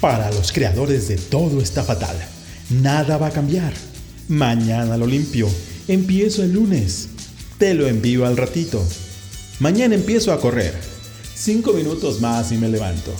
Para 0.00 0.30
los 0.30 0.52
creadores 0.52 1.08
de 1.08 1.16
todo 1.16 1.60
está 1.60 1.82
fatal. 1.82 2.16
Nada 2.68 3.16
va 3.16 3.28
a 3.28 3.32
cambiar. 3.32 3.72
Mañana 4.28 4.98
lo 4.98 5.06
limpio. 5.06 5.48
Empiezo 5.88 6.42
el 6.42 6.52
lunes. 6.52 7.08
Te 7.56 7.72
lo 7.72 7.86
envío 7.88 8.26
al 8.26 8.36
ratito. 8.36 8.84
Mañana 9.58 9.94
empiezo 9.94 10.32
a 10.32 10.40
correr. 10.40 10.74
Cinco 11.34 11.72
minutos 11.72 12.20
más 12.20 12.52
y 12.52 12.58
me 12.58 12.68
levanto. 12.68 13.10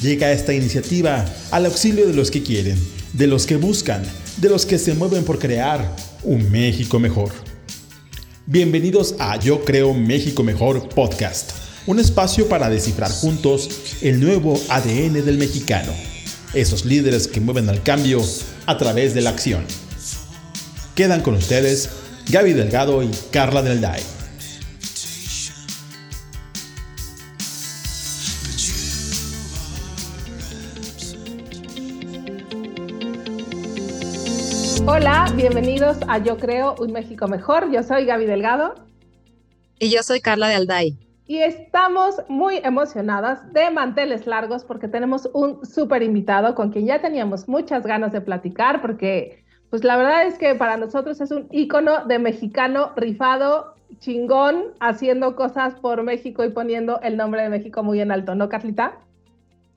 Llega 0.00 0.30
esta 0.30 0.54
iniciativa 0.54 1.24
al 1.50 1.66
auxilio 1.66 2.06
de 2.06 2.14
los 2.14 2.30
que 2.30 2.44
quieren, 2.44 2.78
de 3.12 3.26
los 3.26 3.46
que 3.46 3.56
buscan, 3.56 4.02
de 4.36 4.48
los 4.48 4.66
que 4.66 4.78
se 4.78 4.94
mueven 4.94 5.24
por 5.24 5.40
crear 5.40 5.96
un 6.22 6.50
México 6.52 7.00
mejor. 7.00 7.32
Bienvenidos 8.46 9.16
a 9.18 9.38
Yo 9.40 9.64
Creo 9.64 9.92
México 9.92 10.42
Mejor 10.44 10.88
Podcast, 10.88 11.52
un 11.86 11.98
espacio 11.98 12.48
para 12.48 12.68
descifrar 12.68 13.10
juntos 13.10 13.98
el 14.02 14.20
nuevo 14.20 14.60
ADN 14.68 15.24
del 15.24 15.38
mexicano, 15.38 15.92
esos 16.54 16.84
líderes 16.84 17.26
que 17.26 17.40
mueven 17.40 17.68
al 17.68 17.82
cambio 17.82 18.20
a 18.66 18.76
través 18.76 19.14
de 19.14 19.22
la 19.22 19.30
acción. 19.30 19.64
Quedan 20.94 21.22
con 21.22 21.34
ustedes 21.34 21.88
Gaby 22.30 22.52
Delgado 22.52 23.02
y 23.02 23.10
Carla 23.30 23.62
Del 23.62 23.80
Day. 23.80 24.02
Hola, 34.86 35.32
bienvenidos 35.36 35.98
a 36.08 36.18
Yo 36.18 36.36
Creo 36.36 36.74
un 36.80 36.92
México 36.92 37.28
Mejor. 37.28 37.70
Yo 37.72 37.82
soy 37.82 38.06
Gaby 38.06 38.26
Delgado. 38.26 38.74
Y 39.78 39.90
yo 39.90 40.02
soy 40.02 40.20
Carla 40.20 40.48
de 40.48 40.56
Alday. 40.56 41.09
Y 41.30 41.44
estamos 41.44 42.16
muy 42.28 42.56
emocionadas 42.56 43.52
de 43.52 43.70
manteles 43.70 44.26
largos 44.26 44.64
porque 44.64 44.88
tenemos 44.88 45.30
un 45.32 45.64
súper 45.64 46.02
invitado 46.02 46.56
con 46.56 46.72
quien 46.72 46.86
ya 46.86 47.00
teníamos 47.00 47.46
muchas 47.46 47.86
ganas 47.86 48.10
de 48.10 48.20
platicar 48.20 48.82
porque 48.82 49.44
pues 49.70 49.84
la 49.84 49.96
verdad 49.96 50.26
es 50.26 50.38
que 50.38 50.56
para 50.56 50.76
nosotros 50.76 51.20
es 51.20 51.30
un 51.30 51.46
ícono 51.52 52.04
de 52.04 52.18
mexicano 52.18 52.90
rifado, 52.96 53.76
chingón, 54.00 54.74
haciendo 54.80 55.36
cosas 55.36 55.74
por 55.76 56.02
México 56.02 56.44
y 56.44 56.50
poniendo 56.50 57.00
el 57.00 57.16
nombre 57.16 57.42
de 57.42 57.48
México 57.48 57.84
muy 57.84 58.00
en 58.00 58.10
alto, 58.10 58.34
¿no, 58.34 58.48
Carlita? 58.48 58.98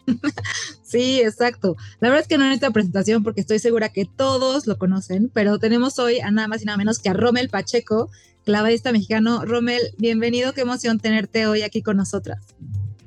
Sí, 0.82 1.22
exacto. 1.22 1.76
La 2.02 2.10
verdad 2.10 2.22
es 2.22 2.28
que 2.28 2.38
no 2.38 2.44
necesito 2.44 2.72
presentación 2.72 3.24
porque 3.24 3.42
estoy 3.42 3.58
segura 3.58 3.90
que 3.90 4.06
todos 4.06 4.68
lo 4.68 4.78
conocen, 4.78 5.32
pero 5.34 5.58
tenemos 5.58 5.98
hoy 5.98 6.20
a 6.20 6.30
nada 6.30 6.48
más 6.48 6.62
y 6.62 6.66
nada 6.66 6.78
menos 6.78 7.00
que 7.00 7.10
a 7.10 7.14
Rommel 7.14 7.50
Pacheco, 7.50 8.12
clavadista 8.44 8.92
mexicano. 8.92 9.46
Rommel, 9.46 9.82
bienvenido, 9.98 10.54
qué 10.54 10.62
emoción 10.62 11.00
tenerte 11.00 11.48
hoy 11.48 11.62
aquí 11.62 11.82
con 11.82 11.98
nosotras. 11.98 12.46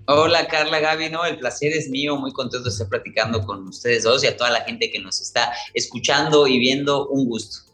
Hola 0.07 0.47
Carla, 0.47 0.79
Gaby, 0.79 1.11
no, 1.11 1.25
el 1.25 1.39
placer 1.39 1.73
es 1.73 1.89
mío, 1.89 2.17
muy 2.17 2.33
contento 2.33 2.65
de 2.65 2.71
estar 2.71 2.89
platicando 2.89 3.45
con 3.45 3.67
ustedes 3.67 4.05
dos 4.05 4.23
y 4.23 4.29
a 4.29 4.37
toda 4.37 4.51
la 4.51 4.61
gente 4.61 4.91
que 4.91 5.01
nos 5.01 5.21
está 5.21 5.53
escuchando 5.75 6.47
y 6.47 6.59
viendo, 6.59 7.09
un 7.09 7.27
gusto. 7.27 7.73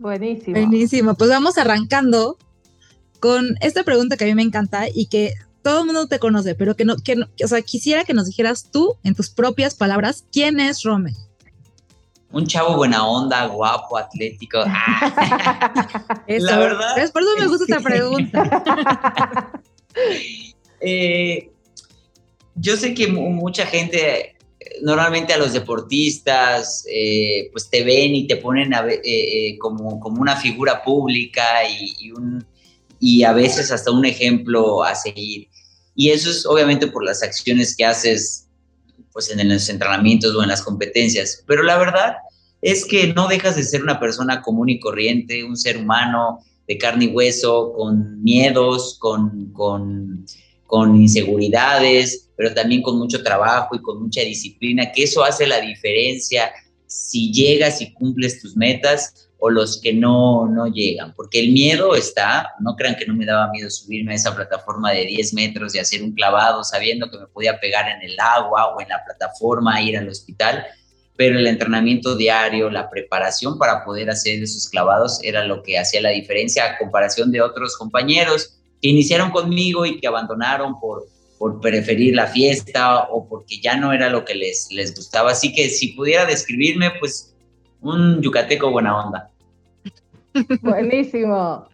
Buenísimo. 0.00 0.58
Buenísimo, 0.58 1.14
pues 1.14 1.30
vamos 1.30 1.56
arrancando 1.56 2.38
con 3.20 3.56
esta 3.60 3.84
pregunta 3.84 4.16
que 4.16 4.24
a 4.24 4.26
mí 4.26 4.34
me 4.34 4.42
encanta 4.42 4.86
y 4.92 5.06
que 5.06 5.34
todo 5.62 5.80
el 5.80 5.86
mundo 5.86 6.08
te 6.08 6.18
conoce, 6.18 6.56
pero 6.56 6.74
que 6.74 6.84
no, 6.84 6.96
que 6.96 7.16
o 7.42 7.48
sea, 7.48 7.62
quisiera 7.62 8.04
que 8.04 8.14
nos 8.14 8.26
dijeras 8.26 8.70
tú, 8.70 8.96
en 9.04 9.14
tus 9.14 9.30
propias 9.30 9.76
palabras, 9.76 10.24
¿quién 10.32 10.58
es 10.58 10.82
Rommel? 10.82 11.14
Un 12.34 12.46
chavo 12.46 12.76
buena 12.76 13.06
onda, 13.06 13.46
guapo, 13.46 13.96
atlético. 13.96 14.58
La 16.26 16.58
verdad. 16.58 16.98
Es 16.98 17.12
por 17.12 17.22
eso 17.22 17.30
me 17.38 17.46
gusta 17.46 17.64
esta 17.64 17.80
pregunta. 17.80 19.52
eh, 20.80 21.48
yo 22.56 22.76
sé 22.76 22.92
que 22.92 23.06
mucha 23.06 23.66
gente, 23.66 24.36
normalmente 24.82 25.32
a 25.32 25.38
los 25.38 25.52
deportistas, 25.52 26.84
eh, 26.90 27.50
pues 27.52 27.70
te 27.70 27.84
ven 27.84 28.16
y 28.16 28.26
te 28.26 28.36
ponen 28.36 28.74
a, 28.74 28.84
eh, 28.88 29.00
eh, 29.04 29.58
como, 29.58 30.00
como 30.00 30.20
una 30.20 30.36
figura 30.36 30.82
pública 30.82 31.68
y, 31.68 31.94
y, 32.00 32.10
un, 32.10 32.44
y 32.98 33.22
a 33.22 33.32
veces 33.32 33.70
hasta 33.70 33.92
un 33.92 34.04
ejemplo 34.04 34.82
a 34.82 34.96
seguir. 34.96 35.48
Y 35.94 36.10
eso 36.10 36.30
es 36.30 36.44
obviamente 36.46 36.88
por 36.88 37.04
las 37.04 37.22
acciones 37.22 37.76
que 37.76 37.84
haces 37.84 38.43
pues 39.14 39.30
en 39.30 39.48
los 39.48 39.68
entrenamientos 39.70 40.34
o 40.34 40.42
en 40.42 40.48
las 40.48 40.60
competencias. 40.60 41.42
Pero 41.46 41.62
la 41.62 41.78
verdad 41.78 42.16
es 42.60 42.84
que 42.84 43.14
no 43.14 43.28
dejas 43.28 43.56
de 43.56 43.62
ser 43.62 43.82
una 43.82 44.00
persona 44.00 44.42
común 44.42 44.68
y 44.68 44.80
corriente, 44.80 45.44
un 45.44 45.56
ser 45.56 45.78
humano 45.78 46.40
de 46.66 46.76
carne 46.76 47.06
y 47.06 47.08
hueso, 47.08 47.72
con 47.74 48.22
miedos, 48.22 48.98
con, 48.98 49.52
con, 49.52 50.26
con 50.66 50.96
inseguridades, 51.00 52.28
pero 52.36 52.52
también 52.52 52.82
con 52.82 52.98
mucho 52.98 53.22
trabajo 53.22 53.76
y 53.76 53.82
con 53.82 54.02
mucha 54.02 54.22
disciplina, 54.22 54.90
que 54.90 55.04
eso 55.04 55.22
hace 55.22 55.46
la 55.46 55.60
diferencia 55.60 56.50
si 56.86 57.32
llegas 57.32 57.80
y 57.80 57.92
cumples 57.92 58.40
tus 58.40 58.56
metas 58.56 59.23
o 59.46 59.50
los 59.50 59.78
que 59.78 59.92
no, 59.92 60.46
no 60.46 60.68
llegan, 60.68 61.12
porque 61.12 61.38
el 61.38 61.52
miedo 61.52 61.94
está, 61.94 62.54
no 62.60 62.74
crean 62.76 62.96
que 62.96 63.04
no 63.04 63.14
me 63.14 63.26
daba 63.26 63.50
miedo 63.50 63.68
subirme 63.68 64.12
a 64.12 64.14
esa 64.14 64.34
plataforma 64.34 64.90
de 64.90 65.04
10 65.04 65.34
metros 65.34 65.74
y 65.74 65.78
hacer 65.78 66.02
un 66.02 66.12
clavado 66.12 66.64
sabiendo 66.64 67.10
que 67.10 67.18
me 67.18 67.26
podía 67.26 67.60
pegar 67.60 67.86
en 67.90 68.00
el 68.00 68.18
agua 68.18 68.74
o 68.74 68.80
en 68.80 68.88
la 68.88 69.04
plataforma, 69.04 69.82
ir 69.82 69.98
al 69.98 70.08
hospital, 70.08 70.64
pero 71.14 71.38
el 71.38 71.46
entrenamiento 71.46 72.16
diario, 72.16 72.70
la 72.70 72.88
preparación 72.88 73.58
para 73.58 73.84
poder 73.84 74.08
hacer 74.08 74.42
esos 74.42 74.66
clavados 74.70 75.20
era 75.22 75.44
lo 75.44 75.62
que 75.62 75.78
hacía 75.78 76.00
la 76.00 76.08
diferencia 76.08 76.64
a 76.64 76.78
comparación 76.78 77.30
de 77.30 77.42
otros 77.42 77.76
compañeros 77.76 78.58
que 78.80 78.88
iniciaron 78.88 79.30
conmigo 79.30 79.84
y 79.84 80.00
que 80.00 80.06
abandonaron 80.06 80.80
por, 80.80 81.06
por 81.38 81.60
preferir 81.60 82.14
la 82.14 82.28
fiesta 82.28 83.08
o 83.10 83.28
porque 83.28 83.60
ya 83.60 83.76
no 83.76 83.92
era 83.92 84.08
lo 84.08 84.24
que 84.24 84.36
les, 84.36 84.68
les 84.70 84.94
gustaba. 84.94 85.32
Así 85.32 85.52
que 85.52 85.68
si 85.68 85.88
pudiera 85.88 86.24
describirme, 86.24 86.92
pues 86.98 87.34
un 87.82 88.22
yucateco 88.22 88.70
buena 88.70 88.98
onda. 89.04 89.30
Buenísimo. 90.62 91.68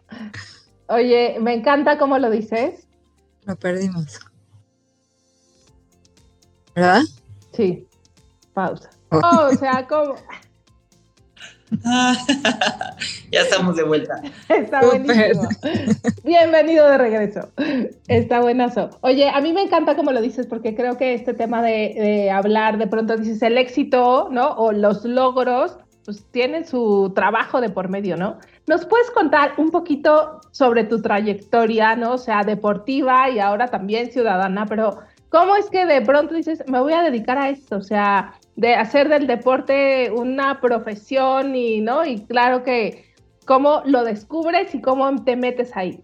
Oye, 0.87 1.37
me 1.39 1.53
encanta 1.53 1.97
cómo 1.97 2.17
lo 2.19 2.29
dices. 2.29 2.87
Lo 3.45 3.55
perdimos. 3.55 4.19
¿Verdad? 6.75 7.01
Sí. 7.53 7.87
Pausa. 8.53 8.89
Oh, 9.09 9.49
o 9.51 9.55
sea, 9.55 9.87
¿cómo? 9.87 10.15
ya 13.31 13.41
estamos 13.41 13.77
de 13.77 13.83
vuelta. 13.83 14.21
Está 14.49 14.81
buenísimo. 14.85 15.47
Bienvenido 16.23 16.87
de 16.87 16.97
regreso. 16.97 17.49
Está 18.07 18.41
buenazo. 18.41 18.89
Oye, 19.01 19.29
a 19.29 19.39
mí 19.39 19.53
me 19.53 19.61
encanta 19.61 19.95
cómo 19.95 20.11
lo 20.11 20.21
dices 20.21 20.47
porque 20.47 20.75
creo 20.75 20.97
que 20.97 21.13
este 21.13 21.33
tema 21.33 21.61
de, 21.61 21.95
de 21.95 22.31
hablar, 22.31 22.77
de 22.77 22.87
pronto 22.87 23.15
dices 23.15 23.41
el 23.41 23.57
éxito, 23.57 24.27
¿no? 24.31 24.51
O 24.55 24.73
los 24.73 25.05
logros, 25.05 25.77
pues 26.03 26.25
tienen 26.31 26.67
su 26.67 27.11
trabajo 27.15 27.61
de 27.61 27.69
por 27.69 27.89
medio, 27.89 28.17
¿no? 28.17 28.37
¿Nos 28.67 28.85
puedes 28.85 29.09
contar 29.11 29.53
un 29.57 29.71
poquito 29.71 30.39
sobre 30.51 30.83
tu 30.83 31.01
trayectoria, 31.01 31.95
¿no? 31.95 32.13
O 32.13 32.17
sea, 32.17 32.43
deportiva 32.43 33.29
y 33.29 33.39
ahora 33.39 33.67
también 33.67 34.11
ciudadana, 34.11 34.65
pero 34.65 34.99
¿cómo 35.29 35.55
es 35.55 35.69
que 35.69 35.85
de 35.85 36.01
pronto 36.01 36.35
dices, 36.35 36.63
me 36.67 36.79
voy 36.79 36.93
a 36.93 37.01
dedicar 37.01 37.37
a 37.37 37.49
esto? 37.49 37.77
O 37.77 37.81
sea, 37.81 38.35
de 38.55 38.75
hacer 38.75 39.09
del 39.09 39.27
deporte 39.27 40.11
una 40.11 40.61
profesión 40.61 41.55
y, 41.55 41.81
¿no? 41.81 42.05
Y 42.05 42.21
claro 42.25 42.63
que, 42.63 43.11
¿cómo 43.45 43.81
lo 43.85 44.03
descubres 44.03 44.73
y 44.75 44.81
cómo 44.81 45.23
te 45.23 45.35
metes 45.35 45.75
ahí? 45.75 45.99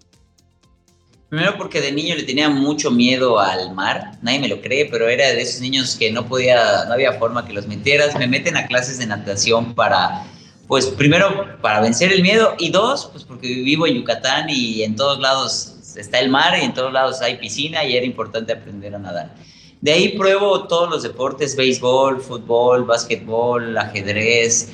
Primero 1.29 1.57
porque 1.57 1.81
de 1.81 1.91
niño 1.91 2.15
le 2.15 2.23
tenía 2.23 2.49
mucho 2.49 2.89
miedo 2.89 3.37
al 3.37 3.75
mar, 3.75 4.13
nadie 4.21 4.39
me 4.39 4.47
lo 4.47 4.61
cree, 4.61 4.85
pero 4.85 5.09
era 5.09 5.27
de 5.27 5.41
esos 5.41 5.59
niños 5.59 5.97
que 5.97 6.09
no 6.09 6.25
podía, 6.25 6.85
no 6.85 6.93
había 6.93 7.13
forma 7.13 7.45
que 7.45 7.51
los 7.51 7.67
metieras. 7.67 8.17
Me 8.17 8.27
meten 8.27 8.55
a 8.55 8.65
clases 8.65 8.97
de 8.97 9.07
natación 9.07 9.75
para, 9.75 10.23
pues 10.67 10.87
primero 10.87 11.57
para 11.61 11.81
vencer 11.81 12.11
el 12.11 12.21
miedo 12.21 12.55
y 12.59 12.69
dos, 12.69 13.09
pues 13.11 13.23
porque 13.23 13.47
vivo 13.47 13.87
en 13.87 13.95
Yucatán 13.95 14.49
y 14.49 14.83
en 14.83 14.95
todos 14.95 15.19
lados 15.19 15.75
está 15.95 16.19
el 16.19 16.29
mar 16.29 16.57
y 16.59 16.65
en 16.65 16.73
todos 16.73 16.91
lados 16.91 17.21
hay 17.21 17.37
piscina 17.37 17.83
y 17.83 17.95
era 17.95 18.05
importante 18.05 18.53
aprender 18.53 18.93
a 18.95 18.99
nadar. 18.99 19.33
De 19.79 19.93
ahí 19.93 20.17
pruebo 20.17 20.67
todos 20.67 20.89
los 20.89 21.03
deportes, 21.03 21.55
béisbol, 21.55 22.19
fútbol, 22.21 22.83
básquetbol, 22.83 23.77
ajedrez, 23.77 24.69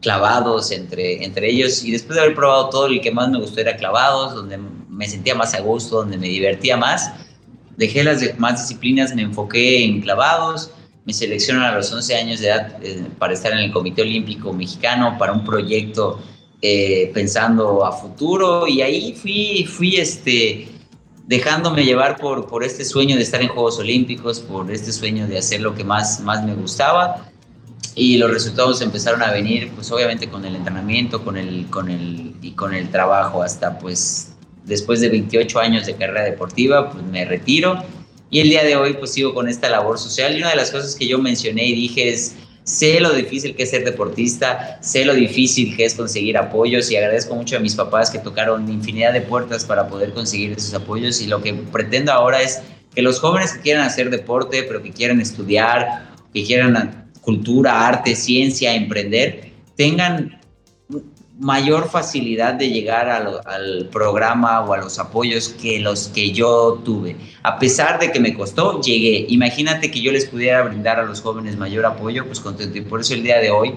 clavados 0.00 0.70
entre, 0.70 1.24
entre 1.24 1.50
ellos 1.50 1.84
y 1.84 1.92
después 1.92 2.16
de 2.16 2.22
haber 2.22 2.34
probado 2.34 2.70
todo, 2.70 2.86
el 2.86 3.00
que 3.00 3.10
más 3.10 3.28
me 3.28 3.38
gustó 3.38 3.60
era 3.60 3.76
clavados, 3.76 4.34
donde 4.34 4.58
me 4.88 5.08
sentía 5.08 5.34
más 5.34 5.54
a 5.54 5.60
gusto, 5.60 5.96
donde 5.96 6.16
me 6.16 6.28
divertía 6.28 6.76
más. 6.76 7.12
Dejé 7.76 8.02
las 8.02 8.20
demás 8.20 8.62
disciplinas, 8.62 9.14
me 9.14 9.22
enfoqué 9.22 9.84
en 9.84 10.00
clavados, 10.00 10.70
me 11.06 11.12
seleccionan 11.12 11.62
a 11.62 11.76
los 11.76 11.90
11 11.92 12.16
años 12.16 12.40
de 12.40 12.48
edad 12.48 12.78
eh, 12.82 13.06
para 13.18 13.32
estar 13.32 13.52
en 13.52 13.58
el 13.58 13.72
Comité 13.72 14.02
Olímpico 14.02 14.52
Mexicano, 14.52 15.16
para 15.16 15.32
un 15.32 15.44
proyecto 15.44 16.20
eh, 16.60 17.12
pensando 17.14 17.86
a 17.86 17.92
futuro. 17.92 18.66
Y 18.66 18.82
ahí 18.82 19.14
fui, 19.14 19.64
fui 19.66 19.96
este, 19.96 20.66
dejándome 21.26 21.84
llevar 21.84 22.16
por, 22.16 22.48
por 22.48 22.64
este 22.64 22.84
sueño 22.84 23.14
de 23.14 23.22
estar 23.22 23.40
en 23.40 23.48
Juegos 23.48 23.78
Olímpicos, 23.78 24.40
por 24.40 24.68
este 24.68 24.92
sueño 24.92 25.28
de 25.28 25.38
hacer 25.38 25.60
lo 25.60 25.76
que 25.76 25.84
más, 25.84 26.20
más 26.20 26.44
me 26.44 26.54
gustaba. 26.54 27.28
Y 27.94 28.18
los 28.18 28.32
resultados 28.32 28.80
empezaron 28.80 29.22
a 29.22 29.30
venir 29.30 29.70
pues 29.76 29.90
obviamente 29.92 30.28
con 30.28 30.44
el 30.44 30.56
entrenamiento, 30.56 31.24
con 31.24 31.36
el, 31.36 31.66
con 31.70 31.88
el, 31.88 32.34
y 32.42 32.50
con 32.50 32.74
el 32.74 32.90
trabajo. 32.90 33.44
Hasta 33.44 33.78
pues 33.78 34.32
después 34.64 35.00
de 35.00 35.08
28 35.08 35.60
años 35.60 35.86
de 35.86 35.94
carrera 35.94 36.24
deportiva, 36.24 36.90
pues 36.90 37.04
me 37.04 37.24
retiro 37.24 37.80
Y 38.30 38.40
el 38.40 38.50
día 38.50 38.64
de 38.64 38.76
hoy 38.76 38.94
pues 38.94 39.12
sigo 39.12 39.34
con 39.34 39.48
esta 39.48 39.68
labor 39.68 39.98
social. 39.98 40.36
Y 40.36 40.40
una 40.40 40.50
de 40.50 40.56
las 40.56 40.70
cosas 40.70 40.94
que 40.94 41.06
yo 41.06 41.18
mencioné 41.18 41.66
y 41.66 41.74
dije 41.74 42.08
es, 42.08 42.34
sé 42.64 42.98
lo 43.00 43.12
difícil 43.12 43.54
que 43.54 43.62
es 43.62 43.70
ser 43.70 43.84
deportista, 43.84 44.78
sé 44.82 45.04
lo 45.04 45.14
difícil 45.14 45.76
que 45.76 45.84
es 45.84 45.94
conseguir 45.94 46.36
apoyos 46.36 46.90
y 46.90 46.96
agradezco 46.96 47.36
mucho 47.36 47.56
a 47.56 47.60
mis 47.60 47.76
papás 47.76 48.10
que 48.10 48.18
tocaron 48.18 48.68
infinidad 48.68 49.12
de 49.12 49.20
puertas 49.20 49.64
para 49.64 49.88
poder 49.88 50.12
conseguir 50.12 50.52
esos 50.52 50.74
apoyos. 50.74 51.20
Y 51.20 51.26
lo 51.28 51.40
que 51.42 51.54
pretendo 51.54 52.12
ahora 52.12 52.42
es 52.42 52.62
que 52.94 53.02
los 53.02 53.20
jóvenes 53.20 53.52
que 53.52 53.60
quieran 53.60 53.84
hacer 53.84 54.10
deporte, 54.10 54.64
pero 54.64 54.82
que 54.82 54.90
quieran 54.90 55.20
estudiar, 55.20 56.08
que 56.34 56.44
quieran 56.44 57.06
cultura, 57.20 57.86
arte, 57.86 58.16
ciencia, 58.16 58.74
emprender, 58.74 59.52
tengan 59.76 60.40
mayor 61.38 61.90
facilidad 61.90 62.54
de 62.54 62.70
llegar 62.70 63.08
al 63.10 63.88
programa 63.90 64.64
o 64.64 64.72
a 64.72 64.78
los 64.78 64.98
apoyos 64.98 65.50
que 65.50 65.78
los 65.78 66.08
que 66.08 66.32
yo 66.32 66.80
tuve. 66.84 67.16
A 67.42 67.58
pesar 67.58 68.00
de 68.00 68.10
que 68.10 68.20
me 68.20 68.34
costó, 68.34 68.80
llegué. 68.80 69.26
Imagínate 69.28 69.90
que 69.90 70.00
yo 70.00 70.12
les 70.12 70.26
pudiera 70.26 70.62
brindar 70.62 70.98
a 70.98 71.04
los 71.04 71.20
jóvenes 71.20 71.56
mayor 71.56 71.84
apoyo, 71.84 72.26
pues 72.26 72.40
contento. 72.40 72.78
Y 72.78 72.82
por 72.82 73.00
eso 73.00 73.14
el 73.14 73.22
día 73.22 73.38
de 73.38 73.50
hoy, 73.50 73.74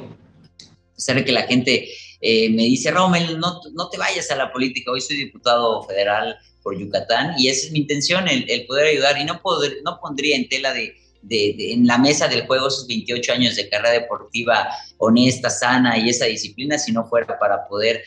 a 1.08 1.24
que 1.24 1.32
la 1.32 1.44
gente 1.44 1.90
eh, 2.22 2.50
me 2.50 2.64
dice, 2.64 2.92
Rommel, 2.92 3.40
no, 3.40 3.62
no 3.74 3.90
te 3.90 3.98
vayas 3.98 4.32
a 4.32 4.36
la 4.36 4.52
política, 4.52 4.92
hoy 4.92 5.02
soy 5.02 5.18
diputado 5.18 5.84
federal 5.84 6.38
por 6.62 6.78
Yucatán 6.78 7.36
y 7.38 7.48
esa 7.48 7.68
es 7.68 7.72
mi 7.72 7.80
intención, 7.80 8.28
el, 8.28 8.50
el 8.50 8.66
poder 8.66 8.88
ayudar 8.88 9.18
y 9.18 9.26
no, 9.26 9.42
poder, 9.42 9.78
no 9.84 10.00
pondría 10.02 10.36
en 10.36 10.50
tela 10.50 10.74
de 10.74 10.96
de, 11.22 11.74
en 11.74 11.86
la 11.86 11.98
mesa 11.98 12.28
del 12.28 12.46
juego 12.46 12.68
esos 12.68 12.88
28 12.88 13.34
años 13.34 13.56
de 13.56 13.70
carrera 13.70 13.92
deportiva 13.92 14.70
honesta, 14.98 15.50
sana 15.50 15.98
y 15.98 16.10
esa 16.10 16.26
disciplina 16.26 16.78
si 16.78 16.92
no 16.92 17.06
fuera 17.06 17.38
para 17.40 17.68
poder 17.68 18.04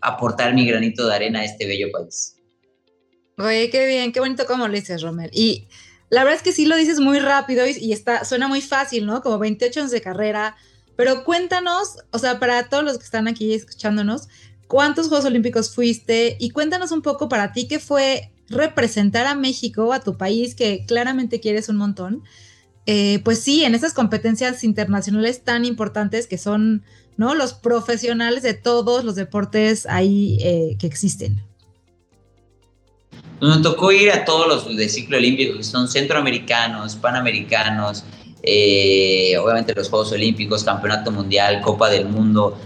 aportar 0.00 0.54
mi 0.54 0.66
granito 0.66 1.06
de 1.06 1.14
arena 1.14 1.40
a 1.40 1.44
este 1.44 1.66
bello 1.66 1.88
país. 1.92 2.36
Oye, 3.38 3.70
qué 3.70 3.86
bien, 3.86 4.12
qué 4.12 4.20
bonito 4.20 4.46
como 4.46 4.66
lo 4.66 4.74
dices, 4.74 5.02
Romer. 5.02 5.30
Y 5.32 5.68
la 6.08 6.22
verdad 6.22 6.36
es 6.36 6.42
que 6.42 6.52
sí 6.52 6.66
lo 6.66 6.76
dices 6.76 7.00
muy 7.00 7.18
rápido 7.18 7.66
y, 7.66 7.72
y, 7.78 7.92
está, 7.92 8.24
suena 8.24 8.48
muy 8.48 8.60
fácil, 8.60 9.06
¿no? 9.06 9.20
Como 9.20 9.38
28 9.38 9.80
años 9.80 9.92
de 9.92 10.00
carrera. 10.00 10.56
Pero 10.96 11.24
cuéntanos, 11.24 11.98
o 12.10 12.18
sea, 12.18 12.38
para 12.38 12.68
todos 12.68 12.84
los 12.84 12.98
que 12.98 13.04
están 13.04 13.28
aquí 13.28 13.52
escuchándonos, 13.52 14.28
¿cuántos 14.66 15.08
Juegos 15.08 15.26
Olímpicos 15.26 15.74
fuiste? 15.74 16.36
Y 16.40 16.50
cuéntanos 16.50 16.90
un 16.92 17.02
poco 17.02 17.28
para 17.28 17.52
ti 17.52 17.68
qué 17.68 17.78
fue 17.78 18.32
representar 18.48 19.26
a 19.26 19.34
México, 19.34 19.92
a 19.92 20.00
tu 20.00 20.16
país, 20.16 20.54
que 20.54 20.86
claramente 20.86 21.40
quieres 21.40 21.68
un 21.68 21.76
montón. 21.76 22.24
Eh, 22.86 23.20
pues 23.24 23.40
sí, 23.40 23.64
en 23.64 23.74
esas 23.74 23.92
competencias 23.92 24.62
internacionales 24.62 25.42
tan 25.42 25.64
importantes 25.64 26.28
que 26.28 26.38
son 26.38 26.84
¿no? 27.16 27.34
los 27.34 27.52
profesionales 27.52 28.42
de 28.42 28.54
todos 28.54 29.04
los 29.04 29.16
deportes 29.16 29.86
ahí 29.86 30.38
eh, 30.40 30.76
que 30.78 30.86
existen. 30.86 31.42
Nos 33.40 33.60
tocó 33.60 33.92
ir 33.92 34.10
a 34.12 34.24
todos 34.24 34.46
los 34.48 34.76
de 34.76 34.88
ciclo 34.88 35.18
olímpico, 35.18 35.56
que 35.58 35.64
son 35.64 35.88
centroamericanos, 35.88 36.94
panamericanos, 36.94 38.04
eh, 38.42 39.36
obviamente 39.38 39.74
los 39.74 39.90
Juegos 39.90 40.12
Olímpicos, 40.12 40.62
Campeonato 40.62 41.10
Mundial, 41.10 41.60
Copa 41.60 41.90
del 41.90 42.08
Mundo, 42.08 42.56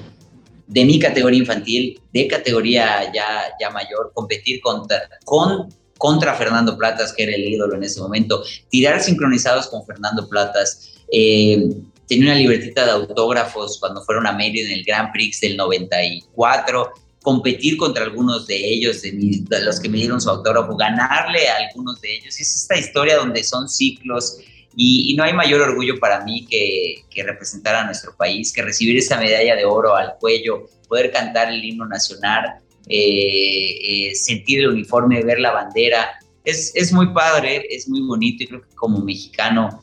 de 0.66 0.84
mi 0.84 0.98
categoría 1.00 1.40
infantil, 1.40 2.00
de 2.12 2.28
categoría 2.28 3.10
ya, 3.12 3.44
ya 3.58 3.70
mayor, 3.70 4.12
competir 4.14 4.60
contra, 4.60 5.00
con 5.24 5.68
contra 6.00 6.34
Fernando 6.34 6.78
Platas, 6.78 7.12
que 7.12 7.24
era 7.24 7.34
el 7.34 7.46
ídolo 7.46 7.74
en 7.74 7.84
ese 7.84 8.00
momento, 8.00 8.42
tirar 8.70 9.02
sincronizados 9.02 9.66
con 9.66 9.84
Fernando 9.84 10.26
Platas. 10.26 10.94
Eh, 11.12 11.68
una 12.12 12.34
libretita 12.34 12.86
de 12.86 12.92
autógrafos 12.92 13.78
cuando 13.78 14.02
fueron 14.02 14.26
a 14.26 14.32
Mérida 14.32 14.66
en 14.66 14.78
el 14.78 14.84
Grand 14.84 15.12
Prix 15.12 15.42
del 15.42 15.58
94, 15.58 16.90
competir 17.22 17.76
contra 17.76 18.04
algunos 18.04 18.46
de 18.46 18.56
ellos, 18.56 19.02
de, 19.02 19.44
los 19.62 19.78
que 19.78 19.90
me 19.90 19.98
dieron 19.98 20.22
su 20.22 20.30
autógrafo, 20.30 20.74
ganarle 20.74 21.48
a 21.48 21.68
algunos 21.68 22.00
de 22.00 22.16
ellos. 22.16 22.40
Es 22.40 22.56
esta 22.56 22.78
historia 22.78 23.16
donde 23.16 23.44
son 23.44 23.68
ciclos 23.68 24.38
y, 24.74 25.14
no 25.16 25.24
hay 25.24 25.34
mayor 25.34 25.60
orgullo 25.60 26.00
para 26.00 26.24
mí 26.24 26.46
que, 26.46 27.04
que, 27.10 27.22
representar 27.22 27.74
a 27.74 27.84
nuestro 27.84 28.16
país, 28.16 28.52
que 28.54 28.62
recibir 28.62 28.96
esa 28.96 29.18
medalla 29.18 29.54
de 29.54 29.66
oro 29.66 29.94
al 29.94 30.14
cuello, 30.18 30.66
poder 30.88 31.12
cantar 31.12 31.52
el 31.52 31.62
himno 31.62 31.86
nacional, 31.86 32.60
eh, 32.88 34.08
eh, 34.08 34.14
sentir 34.14 34.60
el 34.60 34.68
uniforme, 34.68 35.22
ver 35.22 35.40
la 35.40 35.52
bandera. 35.52 36.10
Es, 36.44 36.74
es, 36.74 36.92
muy 36.92 37.12
padre, 37.12 37.66
es 37.70 37.88
muy 37.88 38.00
bonito 38.00 38.44
y 38.44 38.46
creo 38.46 38.62
que 38.62 38.74
como 38.74 39.00
mexicano 39.00 39.82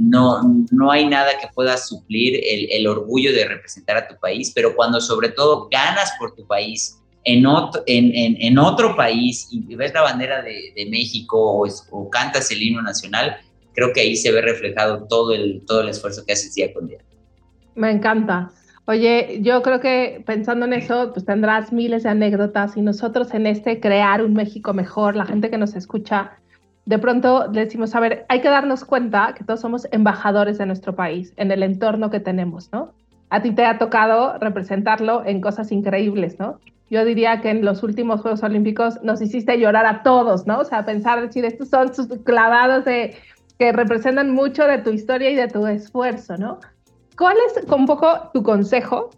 no, 0.00 0.42
no 0.70 0.90
hay 0.90 1.06
nada 1.06 1.38
que 1.40 1.48
pueda 1.54 1.76
suplir 1.76 2.40
el, 2.42 2.68
el 2.70 2.86
orgullo 2.86 3.32
de 3.32 3.46
representar 3.46 3.96
a 3.96 4.08
tu 4.08 4.16
país, 4.18 4.52
pero 4.54 4.74
cuando 4.74 5.00
sobre 5.00 5.28
todo 5.30 5.68
ganas 5.70 6.12
por 6.18 6.34
tu 6.34 6.46
país 6.46 6.98
en 7.24 7.46
otro, 7.46 7.82
en, 7.86 8.14
en, 8.14 8.36
en 8.40 8.58
otro 8.58 8.96
país 8.96 9.48
y 9.50 9.74
ves 9.74 9.92
la 9.94 10.02
bandera 10.02 10.42
de, 10.42 10.72
de 10.74 10.86
México 10.86 11.38
o, 11.38 11.68
o, 11.90 12.10
cantas 12.10 12.50
el 12.50 12.62
himno 12.62 12.82
nacional, 12.82 13.36
creo 13.74 13.92
que 13.92 14.00
ahí 14.00 14.16
se 14.16 14.30
ve 14.32 14.40
reflejado 14.40 15.06
todo 15.08 15.34
el, 15.34 15.62
todo 15.66 15.82
el 15.82 15.88
esfuerzo 15.88 16.24
que 16.24 16.32
haces 16.32 16.54
día 16.54 16.72
con 16.72 16.86
día. 16.88 16.98
Me 17.74 17.90
encanta. 17.90 18.50
Oye, 18.88 19.40
yo 19.42 19.62
creo 19.62 19.80
que 19.80 20.22
pensando 20.24 20.64
en 20.64 20.72
eso, 20.72 21.12
pues 21.12 21.24
tendrás 21.24 21.72
miles 21.72 22.04
de 22.04 22.10
anécdotas 22.10 22.76
y 22.76 22.82
nosotros 22.82 23.34
en 23.34 23.46
este 23.46 23.80
crear 23.80 24.22
un 24.22 24.32
México 24.34 24.72
mejor, 24.74 25.16
la 25.16 25.26
gente 25.26 25.50
que 25.50 25.58
nos 25.58 25.74
escucha, 25.74 26.32
de 26.84 26.98
pronto 26.98 27.48
decimos, 27.48 27.96
a 27.96 28.00
ver, 28.00 28.24
hay 28.28 28.40
que 28.40 28.48
darnos 28.48 28.84
cuenta 28.84 29.34
que 29.36 29.42
todos 29.42 29.60
somos 29.60 29.88
embajadores 29.90 30.58
de 30.58 30.66
nuestro 30.66 30.94
país, 30.94 31.32
en 31.36 31.50
el 31.50 31.64
entorno 31.64 32.10
que 32.10 32.20
tenemos, 32.20 32.70
¿no? 32.72 32.92
A 33.28 33.42
ti 33.42 33.50
te 33.50 33.64
ha 33.64 33.76
tocado 33.78 34.38
representarlo 34.38 35.26
en 35.26 35.40
cosas 35.40 35.72
increíbles, 35.72 36.38
¿no? 36.38 36.60
Yo 36.88 37.04
diría 37.04 37.40
que 37.40 37.50
en 37.50 37.64
los 37.64 37.82
últimos 37.82 38.20
Juegos 38.20 38.44
Olímpicos 38.44 39.02
nos 39.02 39.20
hiciste 39.20 39.58
llorar 39.58 39.86
a 39.86 40.04
todos, 40.04 40.46
¿no? 40.46 40.60
O 40.60 40.64
sea, 40.64 40.84
pensar, 40.86 41.20
decir, 41.20 41.44
estos 41.44 41.70
son 41.70 41.92
sus 41.92 42.06
clavados 42.22 42.84
de, 42.84 43.16
que 43.58 43.72
representan 43.72 44.30
mucho 44.30 44.64
de 44.68 44.78
tu 44.78 44.90
historia 44.90 45.30
y 45.30 45.34
de 45.34 45.48
tu 45.48 45.66
esfuerzo, 45.66 46.36
¿no? 46.36 46.60
¿Cuál 47.16 47.36
es 47.46 47.64
un 47.70 47.86
poco 47.86 48.30
tu 48.34 48.42
consejo? 48.42 49.10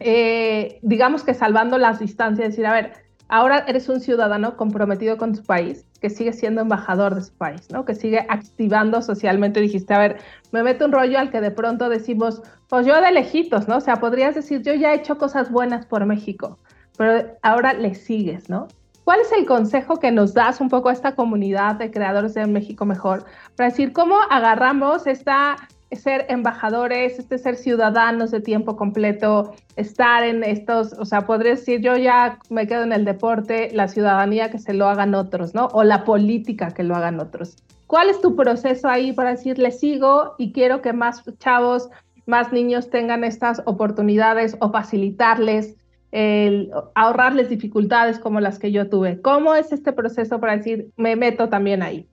Eh, 0.00 0.78
digamos 0.82 1.22
que 1.22 1.34
salvando 1.34 1.78
las 1.78 1.98
distancias, 1.98 2.48
decir, 2.48 2.66
a 2.66 2.72
ver, 2.72 2.92
ahora 3.28 3.64
eres 3.66 3.88
un 3.88 4.00
ciudadano 4.00 4.56
comprometido 4.56 5.16
con 5.16 5.34
tu 5.34 5.42
país, 5.42 5.86
que 6.00 6.10
sigue 6.10 6.32
siendo 6.32 6.60
embajador 6.60 7.14
de 7.14 7.22
su 7.22 7.32
país, 7.32 7.70
¿no? 7.70 7.84
Que 7.84 7.94
sigue 7.94 8.26
activando 8.28 9.00
socialmente. 9.00 9.60
Dijiste, 9.60 9.94
a 9.94 9.98
ver, 9.98 10.18
me 10.52 10.62
meto 10.62 10.84
un 10.84 10.92
rollo 10.92 11.18
al 11.18 11.30
que 11.30 11.40
de 11.40 11.50
pronto 11.50 11.88
decimos, 11.88 12.42
pues 12.68 12.86
yo 12.86 13.00
de 13.00 13.10
lejitos, 13.10 13.68
¿no? 13.68 13.78
O 13.78 13.80
sea, 13.80 13.96
podrías 13.96 14.34
decir, 14.34 14.62
yo 14.62 14.74
ya 14.74 14.92
he 14.92 14.96
hecho 14.96 15.16
cosas 15.16 15.50
buenas 15.50 15.86
por 15.86 16.04
México, 16.04 16.58
pero 16.98 17.34
ahora 17.42 17.72
le 17.72 17.94
sigues, 17.94 18.50
¿no? 18.50 18.68
¿Cuál 19.04 19.20
es 19.20 19.32
el 19.32 19.44
consejo 19.44 19.98
que 19.98 20.10
nos 20.10 20.32
das 20.32 20.60
un 20.60 20.68
poco 20.68 20.88
a 20.88 20.92
esta 20.92 21.14
comunidad 21.14 21.76
de 21.76 21.90
creadores 21.90 22.34
de 22.34 22.46
México 22.46 22.86
Mejor 22.86 23.24
para 23.54 23.68
decir 23.68 23.92
cómo 23.92 24.16
agarramos 24.30 25.06
esta 25.06 25.56
ser 25.92 26.26
embajadores, 26.28 27.18
este 27.18 27.38
ser 27.38 27.56
ciudadanos 27.56 28.30
de 28.30 28.40
tiempo 28.40 28.76
completo, 28.76 29.54
estar 29.76 30.24
en 30.24 30.44
estos, 30.44 30.92
o 30.94 31.04
sea, 31.04 31.22
podría 31.26 31.52
decir, 31.52 31.80
yo 31.80 31.96
ya 31.96 32.38
me 32.50 32.66
quedo 32.66 32.82
en 32.82 32.92
el 32.92 33.04
deporte, 33.04 33.70
la 33.72 33.88
ciudadanía 33.88 34.50
que 34.50 34.58
se 34.58 34.74
lo 34.74 34.88
hagan 34.88 35.14
otros, 35.14 35.54
¿no? 35.54 35.66
O 35.66 35.84
la 35.84 36.04
política 36.04 36.72
que 36.72 36.82
lo 36.82 36.96
hagan 36.96 37.20
otros. 37.20 37.56
¿Cuál 37.86 38.10
es 38.10 38.20
tu 38.20 38.34
proceso 38.34 38.88
ahí 38.88 39.12
para 39.12 39.30
decir, 39.30 39.58
le 39.58 39.70
sigo 39.70 40.34
y 40.38 40.52
quiero 40.52 40.80
que 40.80 40.92
más 40.92 41.22
chavos, 41.38 41.90
más 42.26 42.52
niños 42.52 42.90
tengan 42.90 43.24
estas 43.24 43.62
oportunidades 43.66 44.56
o 44.60 44.70
facilitarles, 44.70 45.76
el, 46.10 46.70
ahorrarles 46.94 47.48
dificultades 47.48 48.18
como 48.18 48.40
las 48.40 48.58
que 48.58 48.72
yo 48.72 48.88
tuve? 48.88 49.20
¿Cómo 49.20 49.54
es 49.54 49.70
este 49.70 49.92
proceso 49.92 50.40
para 50.40 50.56
decir, 50.56 50.90
me 50.96 51.16
meto 51.16 51.48
también 51.48 51.82
ahí? 51.82 52.08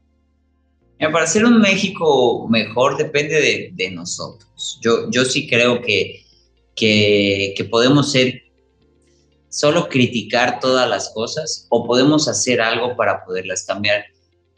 Para 1.09 1.23
hacer 1.23 1.45
un 1.45 1.59
México 1.59 2.47
mejor 2.47 2.97
depende 2.97 3.71
de, 3.73 3.91
nosotros. 3.91 4.79
Yo, 4.81 5.09
yo 5.09 5.25
sí 5.25 5.49
creo 5.49 5.81
que, 5.81 6.23
que, 6.75 7.53
que, 7.57 7.63
podemos 7.65 8.11
ser 8.11 8.43
solo 9.49 9.89
criticar 9.89 10.59
todas 10.59 10.87
las 10.87 11.09
cosas 11.09 11.65
o 11.69 11.87
podemos 11.87 12.27
hacer 12.27 12.61
algo 12.61 12.95
para 12.95 13.25
poderlas 13.25 13.63
cambiar. 13.65 14.05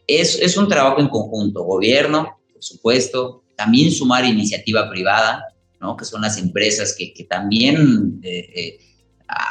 Es, 0.05 0.37
es 0.39 0.57
un 0.57 0.67
trabajo 0.67 0.99
en 0.99 1.07
conjunto, 1.07 1.63
gobierno, 1.63 2.37
por 2.51 2.63
supuesto, 2.63 3.43
también 3.55 3.91
sumar 3.91 4.25
iniciativa 4.25 4.89
privada, 4.89 5.45
¿no? 5.79 5.95
que 5.95 6.05
son 6.05 6.21
las 6.21 6.37
empresas 6.37 6.93
que, 6.97 7.13
que 7.13 7.23
también 7.23 8.19
eh, 8.21 8.49
eh, 8.53 8.79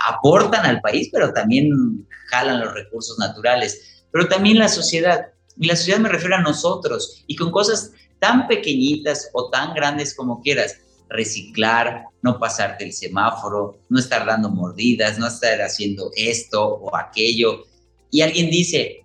aportan 0.08 0.66
al 0.66 0.80
país, 0.80 1.08
pero 1.10 1.32
también 1.32 2.06
jalan 2.28 2.60
los 2.60 2.74
recursos 2.74 3.18
naturales, 3.18 4.04
pero 4.10 4.28
también 4.28 4.58
la 4.58 4.68
sociedad 4.68 5.26
y 5.62 5.68
la 5.68 5.76
sociedad 5.76 6.00
me 6.00 6.08
refiero 6.08 6.34
a 6.34 6.40
nosotros 6.40 7.22
y 7.28 7.36
con 7.36 7.52
cosas 7.52 7.92
tan 8.18 8.48
pequeñitas 8.48 9.30
o 9.32 9.48
tan 9.48 9.74
grandes 9.74 10.12
como 10.12 10.42
quieras. 10.42 10.76
Reciclar, 11.08 12.06
no 12.20 12.40
pasarte 12.40 12.84
el 12.84 12.92
semáforo, 12.92 13.78
no 13.88 14.00
estar 14.00 14.26
dando 14.26 14.50
mordidas, 14.50 15.18
no 15.20 15.28
estar 15.28 15.62
haciendo 15.62 16.10
esto 16.16 16.66
o 16.66 16.96
aquello. 16.96 17.64
Y 18.10 18.22
alguien 18.22 18.50
dice, 18.50 19.04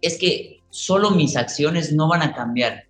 es 0.00 0.16
que 0.16 0.60
solo 0.70 1.10
mis 1.10 1.36
acciones 1.36 1.92
no 1.92 2.08
van 2.08 2.22
a 2.22 2.34
cambiar. 2.34 2.84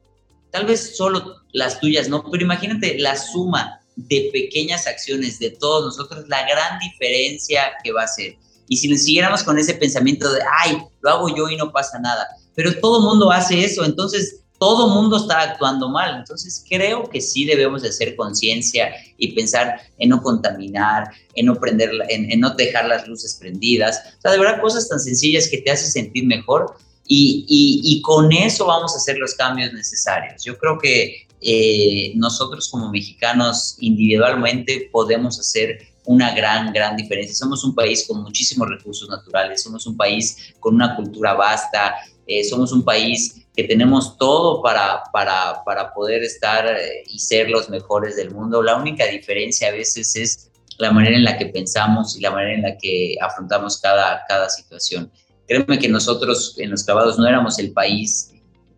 Tal 0.52 0.66
vez 0.66 0.96
solo 0.96 1.42
las 1.52 1.80
tuyas 1.80 2.08
no, 2.08 2.22
pero 2.30 2.44
imagínate 2.44 2.98
la 3.00 3.16
suma 3.16 3.80
de 3.96 4.30
pequeñas 4.32 4.86
acciones 4.86 5.40
de 5.40 5.50
todos 5.50 5.84
nosotros, 5.84 6.28
la 6.28 6.46
gran 6.46 6.78
diferencia 6.78 7.72
que 7.82 7.90
va 7.90 8.04
a 8.04 8.08
ser. 8.08 8.36
Y 8.68 8.76
si 8.76 8.88
nos 8.88 9.02
siguiéramos 9.02 9.42
con 9.42 9.58
ese 9.58 9.74
pensamiento 9.74 10.32
de, 10.32 10.40
ay, 10.60 10.78
lo 11.00 11.10
hago 11.10 11.36
yo 11.36 11.48
y 11.48 11.56
no 11.56 11.72
pasa 11.72 11.98
nada, 11.98 12.28
pero 12.54 12.78
todo 12.80 13.00
mundo 13.00 13.30
hace 13.30 13.64
eso, 13.64 13.84
entonces 13.84 14.40
todo 14.58 14.88
mundo 14.88 15.16
está 15.16 15.40
actuando 15.40 15.88
mal. 15.88 16.18
Entonces 16.18 16.64
creo 16.68 17.08
que 17.10 17.20
sí 17.20 17.44
debemos 17.44 17.82
de 17.82 17.88
hacer 17.88 18.16
conciencia 18.16 18.94
y 19.18 19.32
pensar 19.32 19.80
en 19.98 20.08
no 20.08 20.22
contaminar, 20.22 21.10
en 21.34 21.46
no 21.46 21.56
prender, 21.56 21.90
en, 22.08 22.40
no 22.40 22.50
dejar 22.54 22.86
las 22.86 23.06
luces 23.06 23.34
prendidas. 23.34 24.00
O 24.18 24.20
sea, 24.22 24.30
de 24.30 24.38
verdad 24.38 24.60
cosas 24.60 24.88
tan 24.88 25.00
sencillas 25.00 25.48
que 25.48 25.58
te 25.58 25.70
hacen 25.70 25.90
sentir 25.90 26.24
mejor 26.26 26.76
y, 27.06 27.44
y, 27.46 28.00
con 28.00 28.32
eso 28.32 28.64
vamos 28.64 28.94
a 28.94 28.96
hacer 28.96 29.18
los 29.18 29.34
cambios 29.34 29.74
necesarios. 29.74 30.42
Yo 30.42 30.56
creo 30.56 30.78
que 30.78 31.26
eh, 31.42 32.12
nosotros 32.16 32.70
como 32.70 32.90
mexicanos 32.90 33.76
individualmente 33.80 34.88
podemos 34.90 35.38
hacer 35.38 35.86
una 36.06 36.34
gran, 36.34 36.72
gran 36.72 36.96
diferencia. 36.96 37.34
Somos 37.34 37.62
un 37.64 37.74
país 37.74 38.06
con 38.08 38.22
muchísimos 38.22 38.68
recursos 38.68 39.08
naturales, 39.10 39.62
somos 39.62 39.86
un 39.86 39.96
país 39.96 40.54
con 40.60 40.74
una 40.74 40.96
cultura 40.96 41.34
vasta, 41.34 41.94
eh, 42.26 42.44
somos 42.44 42.72
un 42.72 42.84
país 42.84 43.46
que 43.54 43.64
tenemos 43.64 44.16
todo 44.18 44.62
para, 44.62 45.02
para, 45.12 45.62
para 45.64 45.92
poder 45.92 46.22
estar 46.22 46.66
eh, 46.66 47.04
y 47.06 47.18
ser 47.18 47.50
los 47.50 47.68
mejores 47.68 48.16
del 48.16 48.30
mundo. 48.30 48.62
La 48.62 48.76
única 48.76 49.06
diferencia 49.06 49.68
a 49.68 49.72
veces 49.72 50.16
es 50.16 50.50
la 50.78 50.90
manera 50.90 51.16
en 51.16 51.24
la 51.24 51.38
que 51.38 51.46
pensamos 51.46 52.16
y 52.16 52.20
la 52.20 52.30
manera 52.30 52.54
en 52.54 52.62
la 52.62 52.76
que 52.76 53.16
afrontamos 53.20 53.80
cada, 53.80 54.24
cada 54.26 54.48
situación. 54.48 55.10
Créeme 55.46 55.78
que 55.78 55.88
nosotros 55.88 56.56
en 56.58 56.70
los 56.70 56.82
clavados 56.84 57.18
no 57.18 57.28
éramos 57.28 57.58
el 57.58 57.72
país, 57.72 58.32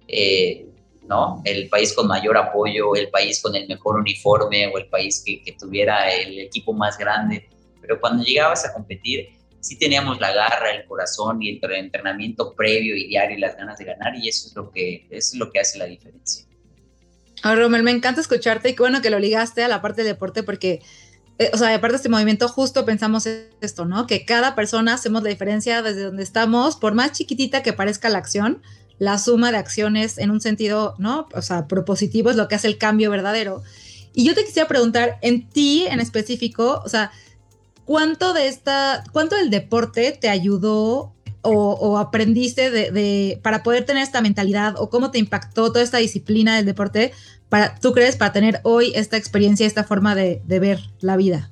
eh, 0.09 0.67
¿no? 1.09 1.41
El 1.45 1.69
país 1.69 1.93
con 1.95 2.09
mayor 2.09 2.37
apoyo, 2.37 2.95
el 2.97 3.09
país 3.09 3.41
con 3.41 3.55
el 3.55 3.69
mejor 3.69 3.97
uniforme 3.97 4.67
o 4.67 4.77
el 4.77 4.89
país 4.89 5.23
que, 5.25 5.43
que 5.43 5.53
tuviera 5.53 6.13
el 6.13 6.41
equipo 6.41 6.73
más 6.73 6.99
grande. 6.99 7.49
Pero 7.81 8.01
cuando 8.01 8.25
llegabas 8.25 8.67
a 8.67 8.75
competir, 8.75 9.29
sí 9.67 9.77
teníamos 9.77 10.21
la 10.21 10.33
garra, 10.33 10.71
el 10.71 10.85
corazón 10.87 11.43
y 11.43 11.59
el 11.59 11.73
entrenamiento 11.73 12.55
previo 12.55 12.97
y 12.97 13.09
diario 13.09 13.37
y 13.37 13.41
las 13.41 13.57
ganas 13.57 13.79
de 13.79 13.85
ganar 13.85 14.15
y 14.15 14.29
eso 14.29 14.47
es 14.47 14.55
lo 14.55 14.71
que, 14.71 15.09
es 15.11 15.35
lo 15.35 15.51
que 15.51 15.59
hace 15.59 15.77
la 15.79 15.87
diferencia. 15.87 16.47
Ah, 17.43 17.57
Romel, 17.57 17.83
me 17.83 17.91
encanta 17.91 18.21
escucharte 18.21 18.71
y 18.71 18.75
qué 18.75 18.83
bueno 18.83 19.03
que 19.03 19.11
lo 19.11 19.19
ligaste 19.19 19.65
a 19.65 19.69
la 19.69 19.83
parte 19.83 20.03
de 20.03 20.09
deporte 20.09 20.45
porque, 20.45 20.83
eh, 21.39 21.51
o 21.53 21.59
sea, 21.59 21.75
aparte 21.75 21.95
de 21.95 21.97
este 21.97 22.09
movimiento 22.09 22.49
justo 22.49 22.85
pensamos 22.85 23.27
esto, 23.27 23.85
¿no? 23.85 24.07
Que 24.07 24.25
cada 24.25 24.55
persona 24.55 24.95
hacemos 24.95 25.25
la 25.25 25.31
diferencia 25.31 25.83
desde 25.83 26.03
donde 26.03 26.23
estamos, 26.23 26.77
por 26.77 26.95
más 26.95 27.13
chiquitita 27.13 27.65
que 27.65 27.73
parezca 27.73 28.09
la 28.09 28.19
acción, 28.19 28.63
la 28.99 29.19
suma 29.19 29.51
de 29.51 29.59
acciones 29.59 30.17
en 30.19 30.31
un 30.31 30.41
sentido, 30.41 30.95
¿no? 30.99 31.29
O 31.35 31.43
sea, 31.43 31.67
propositivo 31.67 32.31
es 32.31 32.37
lo 32.37 32.47
que 32.47 32.55
hace 32.55 32.69
el 32.69 32.79
cambio 32.79 33.11
verdadero. 33.11 33.65
Y 34.15 34.25
yo 34.25 34.35
te 34.35 34.45
quisiera 34.45 34.69
preguntar, 34.69 35.19
en 35.21 35.49
ti 35.49 35.87
en 35.89 36.01
específico, 36.01 36.81
o 36.85 36.89
sea, 36.89 37.11
¿cuánto 37.87 38.35
de 38.35 38.49
esta, 38.49 39.03
cuánto 39.13 39.37
del 39.37 39.49
deporte 39.49 40.13
te 40.13 40.29
ayudó 40.29 41.15
o, 41.49 41.97
aprendiste 41.99 42.71
de, 42.71 43.39
para 43.41 43.63
poder 43.63 43.87
tener 43.87 44.03
esta 44.03 44.21
mentalidad 44.21 44.75
o 44.79 44.91
cómo 44.91 45.13
te 45.13 45.19
impactó 45.19 45.71
toda 45.71 45.85
esta 45.85 45.99
disciplina 45.99 46.57
del 46.57 46.67
deporte, 46.67 47.13
para, 47.49 47.77
tú 47.77 47.93
crees, 47.93 48.17
para 48.17 48.33
tener 48.33 48.61
hoy 48.65 48.93
esta 48.97 49.17
experiencia, 49.17 49.65
esta 49.65 49.85
forma 49.85 50.17
de, 50.17 50.43
ver 50.45 50.81
la 51.01 51.17
vida? 51.17 51.49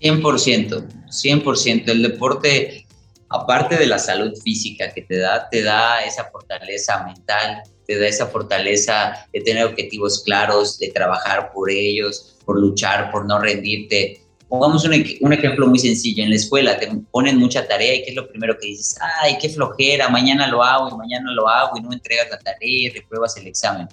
100%, 0.00 0.88
100%. 1.08 1.88
El 1.88 2.02
deporte, 2.02 2.84
aparte 3.28 3.76
de 3.76 3.86
la 3.86 4.00
salud 4.00 4.34
física 4.42 4.92
que 4.92 5.02
te 5.02 5.18
da, 5.18 5.48
te 5.48 5.62
da 5.62 6.02
esa 6.04 6.24
fortaleza 6.24 7.04
mental, 7.04 7.62
te 7.86 7.96
da 7.96 8.08
esa 8.08 8.26
fortaleza 8.26 9.24
de 9.32 9.40
tener 9.42 9.64
objetivos 9.66 10.24
claros, 10.24 10.80
de 10.80 10.88
trabajar 10.88 11.52
por 11.52 11.70
ellos, 11.70 12.36
por 12.44 12.58
luchar, 12.58 13.12
por 13.12 13.24
no 13.26 13.38
rendirte. 13.38 14.20
Pongamos 14.50 14.84
un, 14.84 15.32
ejemplo 15.32 15.68
muy 15.68 15.78
sencillo. 15.78 16.24
En 16.24 16.30
la 16.30 16.34
escuela 16.34 16.76
te 16.76 16.90
ponen 17.12 17.38
mucha 17.38 17.68
tarea 17.68 17.94
y 17.94 18.02
¿qué 18.02 18.10
es 18.10 18.16
lo 18.16 18.28
primero 18.28 18.58
que 18.58 18.66
dices? 18.66 18.98
Ay, 19.22 19.38
qué 19.40 19.48
flojera, 19.48 20.08
mañana 20.08 20.48
lo 20.48 20.64
hago 20.64 20.88
y 20.88 20.98
mañana 20.98 21.30
lo 21.30 21.48
hago 21.48 21.78
y 21.78 21.80
no 21.80 21.92
entregas 21.92 22.28
la 22.32 22.38
tarea 22.38 22.58
y 22.60 22.88
repruebas 22.88 23.36
el 23.36 23.46
examen. 23.46 23.86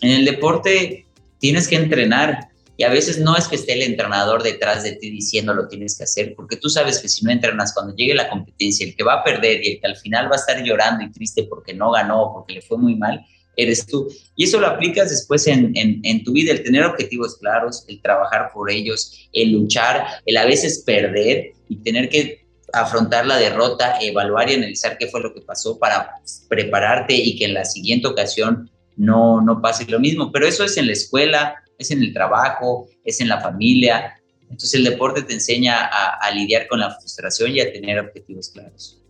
En 0.00 0.12
el 0.12 0.24
deporte 0.24 1.04
tienes 1.38 1.68
que 1.68 1.76
entrenar 1.76 2.48
y 2.78 2.84
a 2.84 2.88
veces 2.88 3.18
no 3.18 3.36
es 3.36 3.48
que 3.48 3.56
esté 3.56 3.74
el 3.74 3.82
entrenador 3.82 4.42
detrás 4.42 4.82
de 4.82 4.92
ti 4.92 5.10
diciendo 5.10 5.52
lo 5.52 5.68
tienes 5.68 5.98
que 5.98 6.04
hacer, 6.04 6.34
porque 6.34 6.56
tú 6.56 6.70
sabes 6.70 6.98
que 6.98 7.10
si 7.10 7.22
no 7.26 7.30
entrenas 7.30 7.74
cuando 7.74 7.94
llegue 7.94 8.14
la 8.14 8.30
competencia, 8.30 8.86
el 8.86 8.96
que 8.96 9.04
va 9.04 9.20
a 9.20 9.24
perder 9.24 9.62
y 9.62 9.72
el 9.72 9.80
que 9.80 9.86
al 9.88 9.96
final 9.96 10.30
va 10.30 10.36
a 10.36 10.38
estar 10.38 10.62
llorando 10.62 11.04
y 11.04 11.12
triste 11.12 11.44
porque 11.44 11.74
no 11.74 11.90
ganó, 11.90 12.32
porque 12.32 12.54
le 12.54 12.62
fue 12.62 12.78
muy 12.78 12.94
mal, 12.94 13.26
eres 13.56 13.86
tú. 13.86 14.08
Y 14.36 14.44
eso 14.44 14.60
lo 14.60 14.66
aplicas 14.66 15.10
después 15.10 15.46
en, 15.46 15.72
en, 15.74 16.24
tu 16.24 16.32
vida, 16.32 16.52
el 16.52 16.62
tener 16.62 16.84
objetivos 16.84 17.38
claros, 17.38 17.84
el 17.88 18.00
trabajar 18.00 18.50
por 18.52 18.70
ellos, 18.70 19.28
el 19.32 19.52
luchar, 19.52 20.04
el 20.26 20.36
a 20.36 20.44
veces 20.44 20.82
perder 20.84 21.52
y 21.68 21.76
tener 21.76 22.08
que 22.08 22.46
afrontar 22.72 23.26
la 23.26 23.38
derrota, 23.38 23.96
evaluar 24.00 24.50
y 24.50 24.54
analizar 24.54 24.98
qué 24.98 25.08
fue 25.08 25.20
lo 25.20 25.32
que 25.32 25.40
pasó 25.40 25.78
para 25.78 26.10
prepararte 26.48 27.14
y 27.14 27.36
que 27.36 27.46
en 27.46 27.54
la 27.54 27.64
siguiente 27.64 28.06
ocasión 28.06 28.70
no, 28.96 29.40
no 29.40 29.60
pase 29.62 29.86
lo 29.86 29.98
mismo. 29.98 30.30
Pero 30.30 30.46
eso 30.46 30.64
es 30.64 30.76
en 30.76 30.86
la 30.86 30.92
escuela, 30.92 31.54
es 31.78 31.90
en 31.90 32.02
el 32.02 32.12
trabajo, 32.12 32.88
es 33.04 33.20
en 33.20 33.28
la 33.28 33.40
familia. 33.40 34.20
Entonces 34.42 34.74
el 34.74 34.84
deporte 34.84 35.22
te 35.22 35.32
enseña 35.32 35.86
a, 35.86 36.18
a 36.20 36.30
lidiar 36.30 36.66
con 36.68 36.80
la 36.80 36.90
frustración 36.90 37.52
y 37.52 37.60
a 37.60 37.72
tener 37.72 37.98
objetivos 37.98 38.50
claros. 38.50 39.02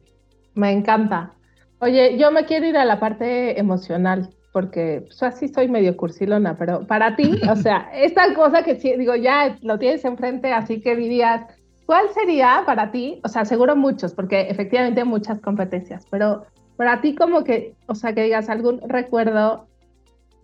Me 0.55 0.71
encanta. 0.71 1.35
Oye, 1.81 2.17
yo 2.19 2.31
me 2.31 2.45
quiero 2.45 2.67
ir 2.67 2.77
a 2.77 2.85
la 2.85 2.99
parte 2.99 3.59
emocional 3.59 4.31
porque 4.53 5.03
pues, 5.07 5.23
así 5.23 5.49
soy 5.49 5.69
medio 5.69 5.97
cursilona, 5.99 6.57
pero 6.57 6.87
para 6.87 7.15
ti, 7.15 7.41
o 7.51 7.57
sea, 7.57 7.91
esta 7.95 8.33
cosa 8.35 8.63
que 8.63 8.75
digo, 8.75 9.15
ya 9.15 9.59
lo 9.61 9.79
tienes 9.79 10.05
enfrente, 10.05 10.53
así 10.53 10.81
que 10.81 10.97
dirías, 10.97 11.43
¿cuál 11.85 12.09
sería 12.15 12.63
para 12.65 12.91
ti? 12.91 13.21
O 13.23 13.29
sea, 13.29 13.45
seguro 13.45 13.77
muchos, 13.77 14.15
porque 14.15 14.49
efectivamente 14.49 15.05
muchas 15.05 15.41
competencias, 15.41 16.07
pero 16.11 16.47
para 16.77 17.01
ti 17.03 17.15
como 17.15 17.45
que, 17.45 17.75
o 17.87 17.95
sea, 17.95 18.15
que 18.15 18.23
digas 18.23 18.49
algún 18.49 18.81
recuerdo 18.89 19.67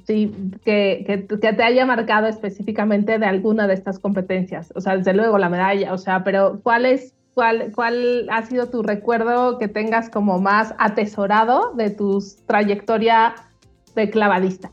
sí, 0.06 0.34
que, 0.64 1.04
que, 1.06 1.26
que, 1.26 1.52
te 1.52 1.62
haya 1.62 1.86
marcado 1.86 2.26
específicamente 2.26 3.18
de 3.18 3.26
alguna 3.26 3.66
de 3.66 3.74
estas 3.74 3.98
competencias. 3.98 4.72
O 4.74 4.80
sea, 4.80 4.96
desde 4.96 5.14
luego 5.14 5.38
la 5.38 5.48
medalla, 5.48 5.92
o 5.92 5.98
sea, 5.98 6.24
pero 6.24 6.60
¿cuál 6.62 6.86
es, 6.86 7.14
cuál, 7.34 7.72
cuál 7.74 8.26
ha 8.30 8.46
sido 8.46 8.68
tu 8.68 8.82
recuerdo 8.82 9.58
que 9.58 9.68
tengas 9.68 10.08
como 10.10 10.38
más 10.38 10.74
atesorado 10.78 11.72
de 11.76 11.90
tu 11.90 12.24
trayectoria 12.46 13.34
de 13.94 14.10
clavadista? 14.10 14.70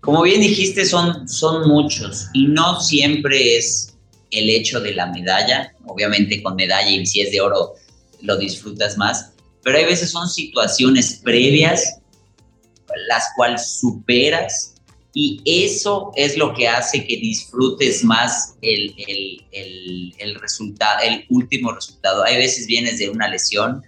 Como 0.00 0.22
bien 0.22 0.40
dijiste, 0.40 0.84
son, 0.84 1.28
son 1.28 1.68
muchos 1.68 2.28
y 2.32 2.46
no 2.46 2.80
siempre 2.80 3.56
es 3.56 3.96
el 4.30 4.48
hecho 4.48 4.80
de 4.80 4.94
la 4.94 5.06
medalla. 5.06 5.72
Obviamente 5.86 6.42
con 6.42 6.56
medalla 6.56 6.90
y 6.90 7.04
si 7.06 7.20
es 7.20 7.32
de 7.32 7.40
oro 7.40 7.74
lo 8.22 8.36
disfrutas 8.36 8.96
más, 8.96 9.32
pero 9.62 9.78
hay 9.78 9.84
veces 9.84 10.10
son 10.10 10.28
situaciones 10.28 11.20
previas 11.22 11.98
las 13.06 13.28
cuales 13.36 13.78
superas 13.78 14.74
y 15.14 15.40
eso 15.44 16.12
es 16.16 16.36
lo 16.36 16.54
que 16.54 16.68
hace 16.68 17.04
que 17.06 17.16
disfrutes 17.16 18.04
más 18.04 18.54
el, 18.62 18.94
el, 18.98 19.44
el, 19.52 20.14
el 20.18 21.26
último 21.30 21.72
resultado. 21.72 22.24
Hay 22.24 22.36
veces 22.36 22.66
vienes 22.66 22.98
de 22.98 23.08
una 23.08 23.28
lesión, 23.28 23.82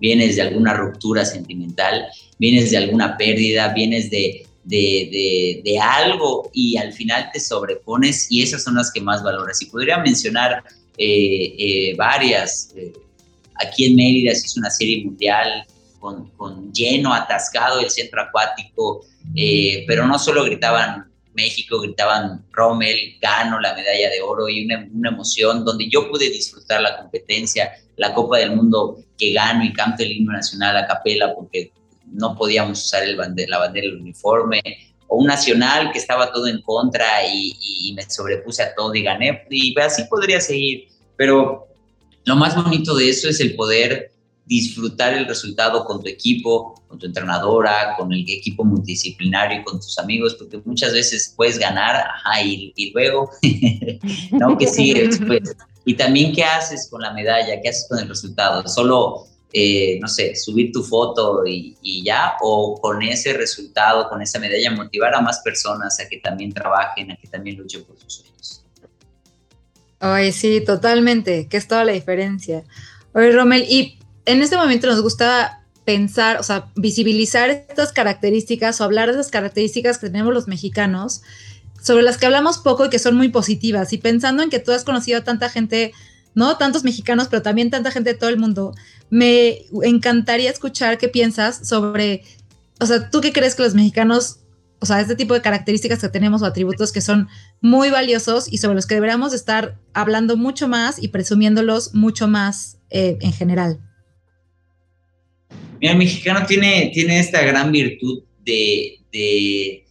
vienes 0.00 0.36
de 0.36 0.42
alguna 0.42 0.74
ruptura 0.74 1.24
sentimental, 1.24 2.06
vienes 2.38 2.70
de 2.70 2.78
alguna 2.78 3.16
pérdida, 3.16 3.72
vienes 3.74 4.10
de, 4.10 4.46
de, 4.64 5.60
de, 5.62 5.78
algo 5.78 6.50
y 6.52 6.76
al 6.76 6.92
final 6.92 7.30
te 7.32 7.40
sobrepones 7.40 8.26
y 8.30 8.42
esas 8.42 8.64
son 8.64 8.76
las 8.76 8.90
que 8.90 9.00
más 9.00 9.22
valoras. 9.22 9.60
Y 9.62 9.66
podría 9.66 9.98
mencionar 9.98 10.64
eh, 10.96 11.54
eh, 11.58 11.94
varias. 11.96 12.72
Eh, 12.74 12.92
aquí 13.56 13.86
en 13.86 13.96
Mérida 13.96 14.34
se 14.34 14.46
hizo 14.46 14.60
una 14.60 14.70
serie 14.70 15.04
mundial 15.04 15.66
con, 16.04 16.28
con 16.36 16.70
lleno, 16.70 17.14
atascado 17.14 17.80
el 17.80 17.88
centro 17.88 18.20
acuático, 18.20 19.06
pero 19.86 20.06
no 20.06 20.18
solo 20.18 20.44
gritaban 20.44 21.10
México, 21.32 21.80
gritaban 21.80 22.44
Rommel, 22.52 23.16
gano 23.22 23.58
la 23.58 23.72
medalla 23.72 24.10
de 24.10 24.20
oro 24.20 24.46
y 24.50 24.66
una, 24.66 24.86
una, 24.92 25.08
emoción 25.08 25.64
donde 25.64 25.88
yo 25.88 26.10
pude 26.10 26.28
disfrutar 26.28 26.82
la 26.82 26.98
competencia, 26.98 27.72
la 27.96 28.12
Copa 28.12 28.36
del 28.36 28.54
Mundo 28.54 28.98
que 29.16 29.32
gano 29.32 29.64
y 29.64 29.72
canto 29.72 30.02
el 30.02 30.12
himno 30.12 30.32
nacional 30.32 30.76
a 30.76 30.86
capela 30.86 31.34
porque 31.34 31.72
no 32.04 32.36
podíamos 32.36 32.84
usar 32.84 33.02
el 33.04 33.16
la 33.16 33.58
bandera 33.58 33.88
del 33.88 33.96
uniforme, 33.96 34.62
o 35.08 35.16
un 35.16 35.26
nacional 35.26 35.90
que 35.90 35.98
estaba 35.98 36.30
todo 36.30 36.48
en 36.48 36.60
contra 36.60 37.06
y, 37.26 37.94
me 37.96 38.02
sobrepuse 38.02 38.62
a 38.62 38.74
todo 38.74 38.94
y 38.94 39.02
gané, 39.02 39.46
y 39.48 39.74
así 39.80 40.04
podría 40.04 40.38
seguir, 40.38 40.88
pero 41.16 41.66
lo 42.24 42.36
más 42.36 42.54
bonito 42.62 42.94
de 42.94 43.08
eso 43.08 43.30
es 43.30 43.40
el 43.40 43.54
poder 43.54 44.13
disfrutar 44.46 45.14
el 45.14 45.26
resultado 45.26 45.84
con 45.84 46.02
tu 46.02 46.08
equipo, 46.08 46.82
con 46.86 46.98
tu 46.98 47.06
entrenadora, 47.06 47.94
con 47.96 48.12
el 48.12 48.20
equipo 48.20 48.64
multidisciplinario 48.64 49.60
y 49.60 49.64
con 49.64 49.80
tus 49.80 49.98
amigos, 49.98 50.34
porque 50.34 50.60
muchas 50.64 50.92
veces 50.92 51.32
puedes 51.36 51.58
ganar, 51.58 51.96
ajá, 51.96 52.42
y, 52.42 52.72
y 52.76 52.92
luego, 52.92 53.30
¿no? 54.32 54.56
Que 54.58 54.66
sigue 54.66 55.08
después. 55.08 55.56
Y 55.86 55.96
también, 55.96 56.32
¿qué 56.32 56.42
haces 56.42 56.88
con 56.90 57.02
la 57.02 57.12
medalla? 57.12 57.60
¿Qué 57.60 57.68
haces 57.68 57.86
con 57.90 57.98
el 57.98 58.08
resultado? 58.08 58.66
Solo 58.66 59.26
eh, 59.56 60.00
no 60.00 60.08
sé, 60.08 60.34
subir 60.34 60.72
tu 60.72 60.82
foto 60.82 61.46
y, 61.46 62.02
ya, 62.04 62.34
o 62.40 62.80
con 62.80 63.00
ese 63.02 63.34
resultado, 63.34 64.08
con 64.08 64.20
esa 64.20 64.40
medalla, 64.40 64.72
motivar 64.72 65.14
a 65.14 65.20
más 65.20 65.42
personas 65.44 66.00
a 66.00 66.08
que 66.08 66.18
también 66.18 66.52
trabajen, 66.52 67.12
a 67.12 67.16
que 67.16 67.28
también 67.28 67.58
luchen 67.58 67.84
por 67.84 67.96
sus 68.00 68.14
sueños. 68.14 68.64
Ay, 70.00 70.32
sí, 70.32 70.60
totalmente, 70.60 71.46
que 71.46 71.56
es 71.56 71.68
toda 71.68 71.84
la 71.84 71.92
diferencia. 71.92 72.64
Oye, 73.12 73.30
Romel, 73.30 73.64
y 73.68 74.00
en 74.26 74.42
este 74.42 74.56
momento 74.56 74.86
nos 74.86 75.02
gusta 75.02 75.60
pensar, 75.84 76.38
o 76.38 76.42
sea, 76.42 76.70
visibilizar 76.76 77.50
estas 77.50 77.92
características 77.92 78.80
o 78.80 78.84
hablar 78.84 79.08
de 79.08 79.14
esas 79.14 79.30
características 79.30 79.98
que 79.98 80.08
tenemos 80.08 80.32
los 80.32 80.48
mexicanos, 80.48 81.22
sobre 81.82 82.02
las 82.02 82.16
que 82.16 82.24
hablamos 82.24 82.58
poco 82.58 82.86
y 82.86 82.90
que 82.90 82.98
son 82.98 83.14
muy 83.14 83.28
positivas. 83.28 83.92
Y 83.92 83.98
pensando 83.98 84.42
en 84.42 84.48
que 84.48 84.58
tú 84.58 84.72
has 84.72 84.84
conocido 84.84 85.18
a 85.18 85.24
tanta 85.24 85.50
gente, 85.50 85.92
¿no? 86.34 86.56
Tantos 86.56 86.84
mexicanos, 86.84 87.28
pero 87.28 87.42
también 87.42 87.70
tanta 87.70 87.90
gente 87.90 88.14
de 88.14 88.18
todo 88.18 88.30
el 88.30 88.38
mundo, 88.38 88.74
me 89.10 89.66
encantaría 89.82 90.50
escuchar 90.50 90.96
qué 90.96 91.08
piensas 91.08 91.68
sobre, 91.68 92.24
o 92.80 92.86
sea, 92.86 93.10
¿tú 93.10 93.20
qué 93.20 93.32
crees 93.32 93.54
que 93.54 93.62
los 93.62 93.74
mexicanos, 93.74 94.38
o 94.80 94.86
sea, 94.86 95.02
este 95.02 95.16
tipo 95.16 95.34
de 95.34 95.42
características 95.42 96.00
que 96.00 96.08
tenemos 96.08 96.40
o 96.40 96.46
atributos 96.46 96.90
que 96.90 97.02
son 97.02 97.28
muy 97.60 97.90
valiosos 97.90 98.50
y 98.50 98.58
sobre 98.58 98.76
los 98.76 98.86
que 98.86 98.94
deberíamos 98.94 99.34
estar 99.34 99.76
hablando 99.92 100.38
mucho 100.38 100.68
más 100.68 101.02
y 101.02 101.08
presumiéndolos 101.08 101.94
mucho 101.94 102.26
más 102.28 102.78
eh, 102.88 103.18
en 103.20 103.32
general? 103.34 103.78
Mira, 105.84 105.92
el 105.92 105.98
mexicano 105.98 106.46
tiene, 106.46 106.90
tiene 106.94 107.18
esta 107.18 107.42
gran 107.42 107.70
virtud 107.70 108.22
de, 108.42 109.00
de, 109.12 109.84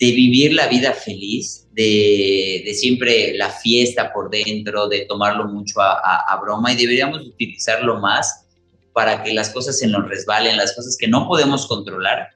vivir 0.00 0.54
la 0.54 0.66
vida 0.66 0.92
feliz, 0.92 1.68
de, 1.70 2.68
siempre 2.74 3.32
la 3.34 3.48
fiesta 3.48 4.12
por 4.12 4.28
dentro, 4.28 4.88
de 4.88 5.06
tomarlo 5.06 5.46
mucho 5.46 5.80
a, 5.80 6.36
broma 6.42 6.72
y 6.72 6.76
deberíamos 6.76 7.24
utilizarlo 7.24 8.00
más 8.00 8.48
para 8.92 9.22
que 9.22 9.32
las 9.32 9.50
cosas 9.50 9.78
se 9.78 9.86
nos 9.86 10.04
resbalen, 10.08 10.56
las 10.56 10.74
cosas 10.74 10.96
que 10.98 11.06
no 11.06 11.28
podemos 11.28 11.68
controlar 11.68 12.30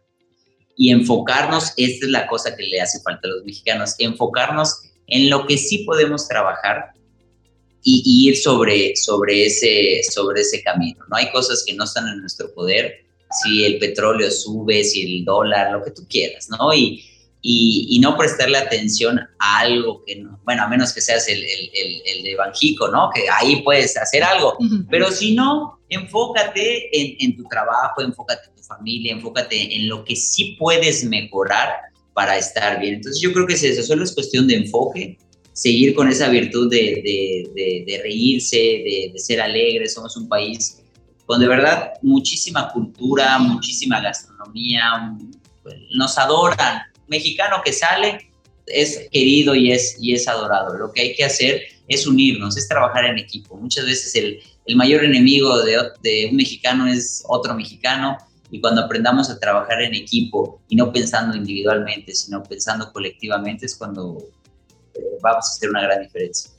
y 0.77 0.93
enfocarnos, 0.93 1.73
esta 1.77 2.07
es 2.07 2.13
la 2.13 2.29
cosa 2.29 2.55
que 2.55 2.63
le 2.63 2.81
hace 2.81 3.01
falta 3.01 3.27
a 3.27 3.31
los 3.33 3.45
mexicanos, 3.45 3.97
enfocarnos 3.99 4.83
en 5.09 5.31
lo 5.31 5.49
que 5.49 5.59
sí 5.59 5.79
podemos 5.79 6.29
trabajar 6.29 6.93
y, 7.91 8.29
ir 8.29 8.37
sobre, 8.37 8.95
sobre, 8.97 9.47
ese, 9.47 10.03
sobre 10.11 10.43
ese 10.43 10.63
camino. 10.63 11.05
No 11.09 11.17
hay 11.17 11.31
cosas 11.31 11.65
que 11.67 11.75
no 11.75 11.85
están 11.85 12.07
en 12.09 12.21
nuestro 12.21 12.53
poder, 12.53 13.05
si 13.43 13.65
el 13.65 13.79
petróleo 13.79 14.31
sube, 14.31 14.85
si 14.85 15.19
el 15.19 15.25
dólar, 15.25 15.73
lo 15.73 15.85
que 15.85 15.91
tú 15.91 16.07
quieras, 16.09 16.49
¿no? 16.51 16.75
Y, 16.75 17.05
y, 17.41 17.99
no 18.01 18.17
prestarle 18.17 18.59
atención 18.59 19.21
a 19.39 19.59
algo 19.61 20.03
que 20.05 20.17
no, 20.17 20.41
bueno, 20.45 20.65
a 20.65 20.69
menos 20.69 20.93
que 20.93 21.01
seas 21.01 21.29
el, 21.29 21.43
el, 21.43 22.03
el, 22.05 22.23
de 22.25 22.35
Banjico, 22.37 22.89
¿no? 22.89 23.11
Que 23.15 23.23
ahí 23.31 23.63
puedes 23.63 23.97
hacer 23.97 24.23
algo, 24.23 24.57
pero 24.91 25.11
si 25.11 25.35
no, 25.35 25.79
enfócate 25.89 26.89
en, 26.93 27.17
en, 27.21 27.37
tu 27.37 27.45
trabajo, 27.45 28.03
enfócate 28.03 28.49
en 28.49 28.57
tu 28.57 28.63
familia, 28.63 29.13
enfócate 29.13 29.77
en 29.77 29.89
lo 29.89 30.05
que 30.05 30.17
sí 30.17 30.57
puedes 30.59 31.05
mejorar 31.05 31.75
para 32.13 32.37
estar 32.37 32.81
bien. 32.81 32.95
Entonces 32.97 33.23
yo 33.23 33.33
creo 33.33 33.47
que 33.47 33.55
es 33.55 33.63
eso, 33.63 33.83
solo 33.83 34.05
es 34.05 34.13
cuestión 34.13 34.47
de 34.47 34.57
enfoque, 34.57 35.19
seguir 35.59 35.93
con 35.93 36.09
esa 36.09 36.29
virtud 36.29 36.71
de, 36.71 37.03
de, 37.85 38.01
reírse, 38.01 38.57
de, 38.57 39.13
ser 39.17 39.41
alegre. 39.41 39.89
Somos 39.89 40.17
un 40.17 40.29
país 40.29 40.79
con 41.27 41.41
de 41.41 41.49
verdad 41.49 41.95
muchísima 42.01 42.71
cultura, 42.73 43.39
muchísima 43.41 44.01
gastronomía, 44.01 45.17
nos 45.97 46.17
adoran. 46.17 46.83
Mexicano 47.09 47.57
que 47.65 47.73
sale 47.73 48.31
es 48.67 49.09
querido 49.11 49.57
y 49.57 49.73
es, 49.73 49.97
y 50.01 50.15
es 50.15 50.29
adorado. 50.29 50.79
Lo 50.79 50.93
que 50.93 51.01
hay 51.01 51.15
que 51.17 51.25
hacer 51.25 51.63
es 51.89 52.07
unirnos, 52.07 52.57
es 52.57 52.69
trabajar 52.69 53.07
en 53.07 53.19
equipo. 53.19 53.57
Muchas 53.57 53.85
veces 53.85 54.15
el, 54.15 54.39
el 54.65 54.77
mayor 54.77 55.05
enemigo 55.05 55.59
de 55.65 56.29
un 56.31 56.37
mexicano 56.37 56.87
es 56.87 57.25
otro 57.27 57.55
mexicano 57.55 58.17
y 58.53 58.61
cuando 58.61 58.83
aprendamos 58.83 59.29
a 59.29 59.41
trabajar 59.41 59.83
en 59.83 59.95
equipo 59.95 60.61
y 60.69 60.77
no 60.77 60.93
pensando 60.93 61.37
individualmente, 61.37 62.15
sino 62.15 62.45
pensando 62.45 62.93
colectivamente, 62.93 63.67
es 63.67 63.75
cuando 63.75 64.23
vamos 65.23 65.47
a 65.47 65.51
hacer 65.51 65.71
una 65.71 65.83
gran 65.83 66.03
diferencia. 66.03 66.51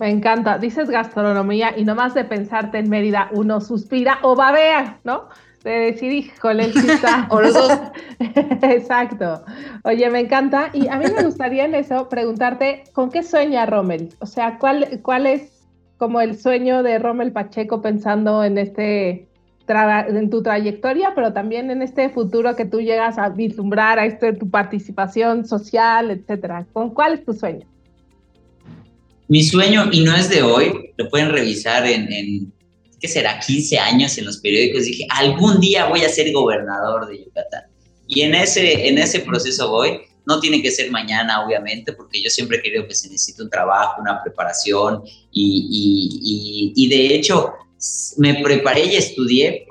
Me 0.00 0.10
encanta. 0.10 0.58
Dices 0.58 0.90
gastronomía 0.90 1.74
y 1.76 1.84
no 1.84 1.94
más 1.94 2.14
de 2.14 2.24
pensarte 2.24 2.78
en 2.78 2.90
Mérida, 2.90 3.28
uno 3.32 3.60
suspira 3.60 4.18
o 4.22 4.34
babea, 4.34 4.98
¿no? 5.04 5.28
De 5.62 5.70
decir, 5.70 6.12
híjole, 6.12 6.72
o 7.30 7.40
los 7.40 7.54
dos. 7.54 7.72
Exacto. 8.18 9.44
Oye, 9.84 10.10
me 10.10 10.20
encanta. 10.20 10.70
Y 10.72 10.88
a 10.88 10.96
mí 10.96 11.04
me 11.14 11.22
gustaría 11.22 11.64
en 11.64 11.74
eso 11.74 12.08
preguntarte, 12.08 12.84
¿con 12.92 13.10
qué 13.10 13.22
sueña 13.22 13.66
Rommel? 13.66 14.12
O 14.18 14.26
sea, 14.26 14.58
¿cuál, 14.58 15.00
cuál 15.02 15.26
es 15.26 15.54
como 15.96 16.20
el 16.20 16.38
sueño 16.38 16.82
de 16.82 16.98
Rommel 16.98 17.32
Pacheco 17.32 17.80
pensando 17.80 18.42
en 18.44 18.58
este 18.58 19.28
en 19.66 20.30
tu 20.30 20.42
trayectoria, 20.42 21.12
pero 21.14 21.32
también 21.32 21.70
en 21.70 21.82
este 21.82 22.10
futuro 22.10 22.54
que 22.54 22.64
tú 22.64 22.80
llegas 22.80 23.18
a 23.18 23.30
vislumbrar, 23.30 23.98
a 23.98 24.06
este, 24.06 24.32
tu 24.32 24.50
participación 24.50 25.46
social, 25.46 26.10
etcétera. 26.10 26.66
¿Con 26.72 26.90
cuál 26.90 27.14
es 27.14 27.24
tu 27.24 27.32
sueño? 27.32 27.66
Mi 29.28 29.42
sueño, 29.42 29.88
y 29.90 30.04
no 30.04 30.14
es 30.14 30.28
de 30.28 30.42
hoy, 30.42 30.92
lo 30.96 31.08
pueden 31.08 31.30
revisar 31.30 31.86
en, 31.86 32.12
en 32.12 32.52
¿qué 33.00 33.08
será? 33.08 33.38
15 33.38 33.78
años 33.78 34.16
en 34.18 34.26
los 34.26 34.38
periódicos. 34.38 34.84
Dije, 34.84 35.06
algún 35.10 35.60
día 35.60 35.86
voy 35.86 36.02
a 36.02 36.08
ser 36.08 36.30
gobernador 36.32 37.06
de 37.08 37.24
Yucatán. 37.24 37.64
Y 38.06 38.20
en 38.22 38.34
ese, 38.34 38.88
en 38.88 38.98
ese 38.98 39.20
proceso 39.20 39.70
voy. 39.70 40.00
No 40.26 40.40
tiene 40.40 40.62
que 40.62 40.70
ser 40.70 40.90
mañana, 40.90 41.44
obviamente, 41.44 41.92
porque 41.92 42.22
yo 42.22 42.30
siempre 42.30 42.56
he 42.56 42.62
querido 42.62 42.88
que 42.88 42.94
se 42.94 43.10
necesita 43.10 43.42
un 43.42 43.50
trabajo, 43.50 44.00
una 44.00 44.22
preparación. 44.22 45.02
Y, 45.30 46.72
y, 46.72 46.74
y, 46.76 46.84
y 46.86 46.88
de 46.88 47.14
hecho, 47.14 47.52
me 48.16 48.42
preparé 48.42 48.86
y 48.86 48.96
estudié 48.96 49.66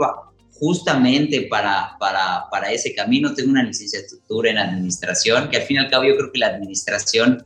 justamente 0.54 1.48
para, 1.50 1.96
para, 2.00 2.46
para, 2.50 2.72
ese 2.72 2.94
camino. 2.94 3.34
Tengo 3.34 3.52
una 3.52 3.64
licenciatura 3.64 4.52
en 4.52 4.58
administración, 4.58 5.50
que 5.50 5.58
al 5.58 5.64
fin 5.64 5.78
y 5.78 5.80
al 5.80 5.90
cabo 5.90 6.06
yo 6.06 6.16
creo 6.16 6.32
que 6.32 6.40
la 6.40 6.48
administración 6.48 7.46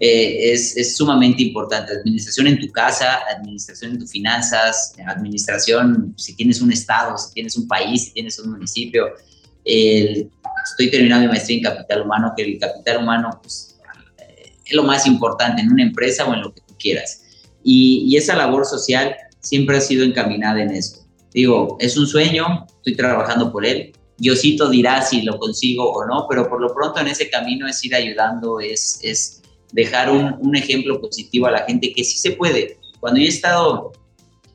eh, 0.00 0.52
es, 0.52 0.76
es, 0.76 0.96
sumamente 0.96 1.42
importante. 1.42 1.92
Administración 1.92 2.46
en 2.46 2.58
tu 2.58 2.70
casa, 2.70 3.20
administración 3.34 3.92
en 3.92 3.98
tus 3.98 4.10
finanzas, 4.10 4.92
administración 5.06 6.14
si 6.16 6.34
tienes 6.34 6.60
un 6.60 6.72
estado, 6.72 7.16
si 7.16 7.32
tienes 7.32 7.56
un 7.56 7.66
país, 7.66 8.06
si 8.06 8.12
tienes 8.12 8.38
un 8.38 8.50
municipio. 8.50 9.06
estoy 9.64 10.90
terminando 10.90 11.26
mi 11.26 11.28
maestría 11.28 11.58
en 11.58 11.64
capital 11.64 12.02
humano, 12.02 12.32
que 12.36 12.42
el 12.44 12.58
capital 12.58 12.98
humano 12.98 13.38
pues, 13.42 13.76
es 14.64 14.74
lo 14.74 14.82
más 14.82 15.06
importante 15.06 15.62
en 15.62 15.72
una 15.72 15.82
empresa 15.82 16.26
o 16.26 16.34
en 16.34 16.42
lo 16.42 16.52
que 16.52 16.60
tú 16.60 16.74
quieras. 16.78 17.22
Y, 17.64 18.04
y 18.06 18.16
esa 18.16 18.36
labor 18.36 18.66
social 18.66 19.14
siempre 19.40 19.76
ha 19.76 19.80
sido 19.80 20.04
encaminada 20.04 20.62
en 20.62 20.70
eso. 20.70 21.06
Digo, 21.32 21.76
es 21.80 21.96
un 21.96 22.06
sueño, 22.06 22.66
estoy 22.78 22.96
trabajando 22.96 23.52
por 23.52 23.64
él. 23.64 23.92
Diosito 24.16 24.68
dirá 24.68 25.02
si 25.02 25.22
lo 25.22 25.38
consigo 25.38 25.92
o 25.92 26.04
no, 26.06 26.26
pero 26.28 26.48
por 26.48 26.60
lo 26.60 26.74
pronto 26.74 27.00
en 27.00 27.08
ese 27.08 27.30
camino 27.30 27.68
es 27.68 27.84
ir 27.84 27.94
ayudando, 27.94 28.60
es, 28.60 28.98
es 29.02 29.42
dejar 29.72 30.10
un, 30.10 30.34
un 30.40 30.56
ejemplo 30.56 31.00
positivo 31.00 31.46
a 31.46 31.52
la 31.52 31.64
gente 31.64 31.92
que 31.92 32.02
sí 32.02 32.18
se 32.18 32.32
puede. 32.32 32.78
Cuando 33.00 33.20
yo 33.20 33.26
he 33.26 33.28
estado 33.28 33.92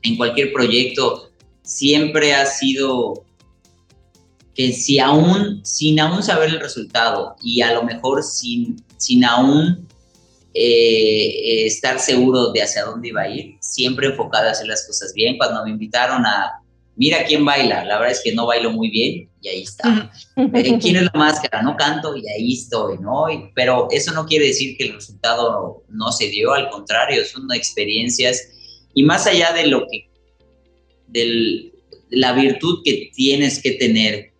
en 0.02 0.16
cualquier 0.16 0.52
proyecto, 0.52 1.30
siempre 1.62 2.34
ha 2.34 2.44
sido 2.44 3.24
que 4.54 4.72
si 4.72 4.98
aún, 4.98 5.60
sin 5.64 5.98
aún 5.98 6.22
saber 6.22 6.50
el 6.50 6.60
resultado 6.60 7.34
y 7.42 7.60
a 7.62 7.72
lo 7.72 7.82
mejor 7.82 8.22
sin, 8.22 8.76
sin 8.98 9.24
aún 9.24 9.88
eh, 10.56 11.66
estar 11.66 11.98
seguro 11.98 12.52
de 12.52 12.62
hacia 12.62 12.84
dónde 12.84 13.08
iba 13.08 13.22
a 13.22 13.28
ir, 13.28 13.56
siempre 13.60 14.06
enfocado 14.06 14.48
a 14.48 14.52
hacer 14.52 14.68
las 14.68 14.86
cosas 14.86 15.12
bien. 15.12 15.36
Cuando 15.36 15.64
me 15.64 15.70
invitaron 15.70 16.24
a, 16.24 16.62
mira 16.94 17.24
quién 17.24 17.44
baila, 17.44 17.84
la 17.84 17.98
verdad 17.98 18.12
es 18.12 18.22
que 18.22 18.32
no 18.32 18.46
bailo 18.46 18.70
muy 18.70 18.88
bien 18.88 19.28
y 19.40 19.48
ahí 19.48 19.62
está. 19.62 20.12
Eh, 20.36 20.78
¿Quién 20.80 20.96
es 20.96 21.02
la 21.02 21.12
máscara? 21.14 21.60
No 21.60 21.76
canto 21.76 22.16
y 22.16 22.28
ahí 22.28 22.52
estoy, 22.52 22.98
¿no? 22.98 23.26
pero 23.54 23.88
eso 23.90 24.12
no 24.12 24.26
quiere 24.26 24.46
decir 24.46 24.76
que 24.76 24.84
el 24.84 24.94
resultado 24.94 25.82
no 25.88 26.12
se 26.12 26.28
dio, 26.28 26.52
al 26.52 26.70
contrario, 26.70 27.24
son 27.24 27.52
experiencias 27.52 28.48
y 28.94 29.02
más 29.02 29.26
allá 29.26 29.52
de 29.52 29.66
lo 29.66 29.86
que, 29.90 30.08
de 31.08 31.72
la 32.10 32.32
virtud 32.32 32.82
que 32.84 33.10
tienes 33.12 33.60
que 33.60 33.72
tener 33.72 34.32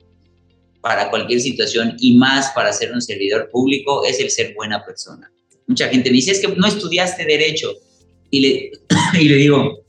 para 0.81 1.11
cualquier 1.11 1.41
situación 1.41 1.97
y 1.99 2.17
más 2.17 2.53
para 2.55 2.73
ser 2.73 2.93
un 2.93 3.03
servidor 3.03 3.49
público 3.51 4.05
es 4.05 4.21
el 4.21 4.31
ser 4.31 4.55
buena 4.55 4.85
persona 4.85 5.34
mucha 5.67 5.89
gente 5.89 6.11
me 6.11 6.17
dice, 6.17 6.33
es 6.33 6.41
que 6.41 6.49
no 6.49 6.67
estudiaste 6.67 7.25
derecho. 7.25 7.73
Y 8.31 8.41
le, 8.41 8.73
y 9.21 9.29
le 9.29 9.37
digo, 9.37 9.85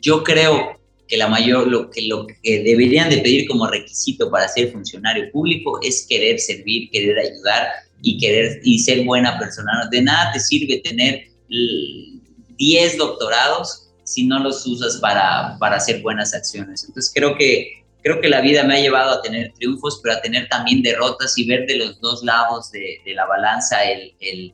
yo 0.00 0.22
creo 0.22 0.78
que 1.08 1.16
la 1.16 1.28
mayor, 1.28 1.66
lo 1.66 1.90
que, 1.90 2.02
lo 2.02 2.26
que 2.26 2.62
deberían 2.62 3.08
de 3.08 3.18
pedir 3.18 3.48
como 3.48 3.66
requisito 3.66 4.30
para 4.30 4.46
ser 4.48 4.70
funcionario 4.70 5.30
público 5.32 5.80
es 5.82 6.06
querer 6.08 6.38
servir, 6.38 6.90
querer 6.90 7.18
ayudar 7.18 7.66
y 8.02 8.18
querer 8.18 8.60
y 8.62 8.78
ser 8.78 9.04
buena 9.04 9.38
persona. 9.38 9.88
De 9.90 10.02
nada 10.02 10.32
te 10.32 10.40
sirve 10.40 10.80
tener 10.84 11.28
10 11.48 12.98
doctorados 12.98 13.88
si 14.04 14.26
no 14.26 14.38
los 14.38 14.66
usas 14.66 14.98
para, 14.98 15.56
para 15.58 15.76
hacer 15.76 16.02
buenas 16.02 16.34
acciones. 16.34 16.84
Entonces 16.86 17.10
creo 17.14 17.36
que, 17.36 17.84
creo 18.02 18.20
que 18.20 18.28
la 18.28 18.42
vida 18.42 18.62
me 18.64 18.76
ha 18.76 18.80
llevado 18.80 19.12
a 19.12 19.22
tener 19.22 19.52
triunfos, 19.54 20.00
pero 20.02 20.16
a 20.16 20.20
tener 20.20 20.48
también 20.48 20.82
derrotas 20.82 21.36
y 21.38 21.46
ver 21.46 21.66
de 21.66 21.76
los 21.76 22.00
dos 22.00 22.22
lados 22.22 22.70
de, 22.70 23.00
de 23.04 23.14
la 23.14 23.26
balanza 23.26 23.82
el, 23.84 24.14
el 24.20 24.52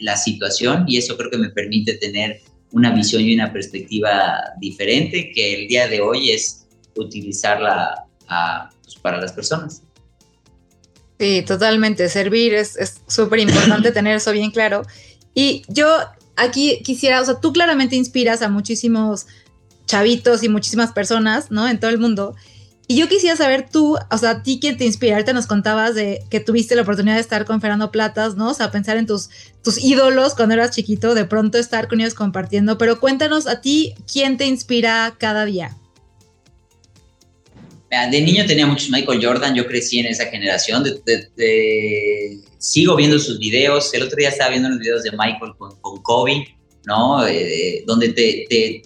la 0.00 0.16
situación 0.16 0.84
y 0.86 0.96
eso 0.96 1.16
creo 1.16 1.30
que 1.30 1.38
me 1.38 1.50
permite 1.50 1.94
tener 1.94 2.40
una 2.72 2.94
visión 2.94 3.22
y 3.22 3.34
una 3.34 3.52
perspectiva 3.52 4.40
diferente 4.58 5.32
que 5.34 5.62
el 5.62 5.68
día 5.68 5.88
de 5.88 6.00
hoy 6.00 6.30
es 6.30 6.66
utilizarla 6.96 8.06
pues, 8.82 8.96
para 8.96 9.20
las 9.20 9.32
personas. 9.32 9.82
Sí, 11.18 11.42
totalmente. 11.46 12.08
Servir 12.08 12.54
es 12.54 13.00
súper 13.06 13.40
importante 13.40 13.92
tener 13.92 14.16
eso 14.16 14.32
bien 14.32 14.50
claro. 14.50 14.82
Y 15.34 15.62
yo 15.68 15.86
aquí 16.36 16.80
quisiera, 16.82 17.20
o 17.20 17.24
sea, 17.24 17.40
tú 17.40 17.52
claramente 17.52 17.96
inspiras 17.96 18.42
a 18.42 18.48
muchísimos 18.48 19.26
chavitos 19.86 20.42
y 20.42 20.48
muchísimas 20.48 20.92
personas, 20.92 21.50
¿no? 21.50 21.68
En 21.68 21.78
todo 21.78 21.90
el 21.90 21.98
mundo. 21.98 22.34
Y 22.90 22.96
yo 22.96 23.08
quisiera 23.08 23.36
saber 23.36 23.68
tú, 23.70 23.96
o 24.10 24.18
sea, 24.18 24.30
a 24.30 24.42
ti 24.42 24.58
quién 24.60 24.76
te 24.76 24.84
inspira. 24.84 25.14
Ahorita 25.14 25.32
nos 25.32 25.46
contabas 25.46 25.94
de 25.94 26.24
que 26.28 26.40
tuviste 26.40 26.74
la 26.74 26.82
oportunidad 26.82 27.14
de 27.14 27.20
estar 27.20 27.44
con 27.44 27.60
Fernando 27.60 27.92
Platas, 27.92 28.34
¿no? 28.34 28.50
O 28.50 28.54
sea, 28.54 28.72
pensar 28.72 28.96
en 28.96 29.06
tus, 29.06 29.28
tus 29.62 29.78
ídolos 29.78 30.34
cuando 30.34 30.56
eras 30.56 30.74
chiquito, 30.74 31.14
de 31.14 31.24
pronto 31.24 31.56
estar 31.56 31.86
con 31.86 32.00
ellos 32.00 32.14
compartiendo. 32.14 32.78
Pero 32.78 32.98
cuéntanos 32.98 33.46
a 33.46 33.60
ti, 33.60 33.94
¿quién 34.12 34.38
te 34.38 34.46
inspira 34.46 35.14
cada 35.18 35.44
día? 35.44 35.76
De 38.10 38.20
niño 38.22 38.44
tenía 38.44 38.66
muchos 38.66 38.90
Michael 38.90 39.24
Jordan, 39.24 39.54
yo 39.54 39.68
crecí 39.68 40.00
en 40.00 40.06
esa 40.06 40.26
generación, 40.26 40.82
sigo 42.58 42.96
viendo 42.96 43.20
sus 43.20 43.38
videos, 43.38 43.94
el 43.94 44.02
otro 44.02 44.16
día 44.16 44.30
estaba 44.30 44.50
viendo 44.50 44.68
los 44.68 44.80
videos 44.80 45.04
de 45.04 45.12
Michael 45.12 45.52
con, 45.56 45.76
con 45.80 46.02
Kobe, 46.02 46.56
¿no? 46.86 47.24
Eh, 47.24 47.84
donde 47.86 48.08
te, 48.08 48.46
te 48.50 48.82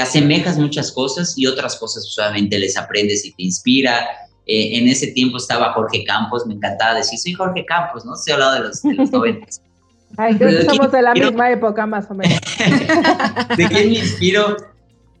asemejas 0.00 0.58
muchas 0.58 0.92
cosas 0.92 1.34
y 1.36 1.46
otras 1.46 1.76
cosas 1.76 2.04
solamente 2.06 2.58
les 2.58 2.76
aprendes 2.76 3.24
y 3.24 3.32
te 3.32 3.42
inspira. 3.42 4.06
Eh, 4.46 4.78
en 4.78 4.88
ese 4.88 5.08
tiempo 5.08 5.38
estaba 5.38 5.72
Jorge 5.72 6.04
Campos, 6.04 6.46
me 6.46 6.54
encantaba 6.54 6.94
decir, 6.94 7.18
soy 7.18 7.32
Jorge 7.32 7.64
Campos, 7.64 8.04
¿no? 8.04 8.14
Estoy 8.14 8.34
hablando 8.34 8.54
de 8.54 8.68
los, 8.68 8.82
de 8.82 8.94
los 8.94 9.10
90. 9.10 9.46
Ay, 10.16 10.36
creo 10.36 10.60
que 10.60 10.64
somos 10.64 10.92
de 10.92 11.02
la 11.02 11.14
misma 11.14 11.50
época, 11.50 11.86
más 11.86 12.10
o 12.10 12.14
menos. 12.14 12.38
¿De 13.56 13.66
quién 13.68 13.90
me 13.90 13.98
inspiro? 13.98 14.56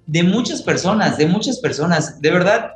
De 0.06 0.22
muchas 0.22 0.62
personas, 0.62 1.18
de 1.18 1.26
muchas 1.26 1.58
personas. 1.58 2.20
De 2.20 2.30
verdad 2.30 2.70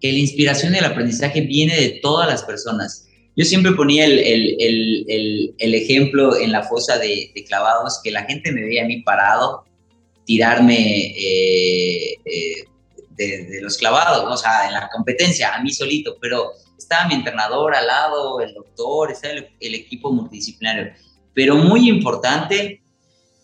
que 0.00 0.12
la 0.12 0.18
inspiración 0.18 0.74
y 0.74 0.78
el 0.78 0.84
aprendizaje 0.84 1.40
viene 1.40 1.74
de 1.74 2.00
todas 2.02 2.28
las 2.28 2.42
personas. 2.42 3.06
Yo 3.34 3.44
siempre 3.46 3.72
ponía 3.72 4.04
el, 4.04 4.18
el, 4.18 4.56
el, 4.58 5.54
el 5.56 5.74
ejemplo 5.74 6.36
en 6.36 6.52
la 6.52 6.64
fosa 6.64 6.98
de, 6.98 7.30
de, 7.34 7.44
clavados, 7.44 8.00
que 8.04 8.10
la 8.10 8.24
gente 8.24 8.52
me 8.52 8.62
veía 8.62 8.82
a 8.82 8.86
mí 8.86 9.00
parado 9.00 9.64
tirarme 10.24 11.14
eh, 11.16 12.18
eh, 12.24 12.64
de, 13.10 13.60
los 13.60 13.76
clavados, 13.76 14.24
o 14.28 14.36
sea, 14.36 14.66
en 14.66 14.74
la 14.74 14.88
competencia, 14.88 15.54
a 15.54 15.62
mí 15.62 15.70
solito, 15.72 16.16
pero 16.20 16.52
estaba 16.76 17.08
mi 17.08 17.14
entrenador 17.14 17.74
al 17.74 17.86
lado, 17.86 18.40
el 18.40 18.54
doctor, 18.54 19.12
estaba 19.12 19.34
el, 19.34 19.74
equipo 19.74 20.12
multidisciplinario. 20.12 20.92
Pero 21.34 21.56
muy 21.56 21.88
importante, 21.88 22.82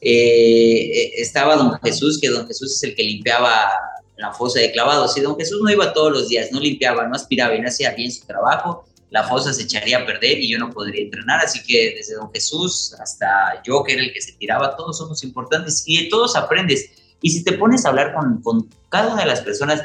eh, 0.00 1.12
estaba 1.16 1.56
don 1.56 1.78
Jesús, 1.80 2.18
que 2.20 2.28
don 2.28 2.46
Jesús 2.46 2.74
es 2.74 2.82
el 2.82 2.94
que 2.94 3.02
limpiaba 3.02 3.70
la 4.16 4.32
fosa 4.32 4.60
de 4.60 4.72
clavados. 4.72 5.16
Y 5.16 5.20
don 5.20 5.36
Jesús 5.36 5.60
no 5.62 5.70
iba 5.70 5.92
todos 5.92 6.12
los 6.12 6.28
días, 6.28 6.52
no 6.52 6.60
limpiaba, 6.60 7.06
no 7.06 7.14
aspiraba 7.14 7.54
y 7.54 7.60
no 7.60 7.68
hacía 7.68 7.92
bien 7.92 8.12
su 8.12 8.26
trabajo, 8.26 8.84
la 9.10 9.24
fosa 9.24 9.52
se 9.52 9.62
echaría 9.62 9.98
a 9.98 10.06
perder 10.06 10.38
y 10.38 10.50
yo 10.50 10.58
no 10.58 10.70
podría 10.70 11.02
entrenar. 11.02 11.40
Así 11.40 11.60
que 11.62 11.94
desde 11.96 12.14
don 12.14 12.30
Jesús 12.32 12.94
hasta 13.00 13.62
yo, 13.64 13.82
que 13.82 13.94
era 13.94 14.02
el 14.02 14.12
que 14.12 14.20
se 14.20 14.32
tiraba, 14.32 14.76
todos 14.76 14.98
somos 14.98 15.22
importantes 15.24 15.82
y 15.86 16.04
de 16.04 16.10
todos 16.10 16.36
aprendes. 16.36 16.90
Y 17.22 17.30
si 17.30 17.42
te 17.42 17.52
pones 17.52 17.84
a 17.84 17.88
hablar 17.88 18.14
con, 18.14 18.42
con 18.42 18.68
cada 18.88 19.12
una 19.12 19.22
de 19.22 19.28
las 19.28 19.40
personas, 19.40 19.82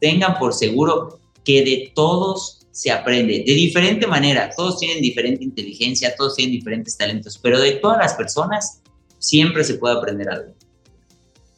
tengan 0.00 0.38
por 0.38 0.54
seguro 0.54 1.20
que 1.44 1.64
de 1.64 1.92
todos 1.94 2.60
se 2.72 2.90
aprende 2.90 3.44
de 3.46 3.52
diferente 3.52 4.06
manera. 4.06 4.50
Todos 4.56 4.78
tienen 4.78 5.02
diferente 5.02 5.44
inteligencia, 5.44 6.14
todos 6.16 6.34
tienen 6.34 6.52
diferentes 6.52 6.96
talentos, 6.96 7.38
pero 7.38 7.60
de 7.60 7.72
todas 7.72 7.98
las 7.98 8.14
personas 8.14 8.80
siempre 9.18 9.62
se 9.62 9.74
puede 9.74 9.96
aprender 9.96 10.28
algo. 10.28 10.54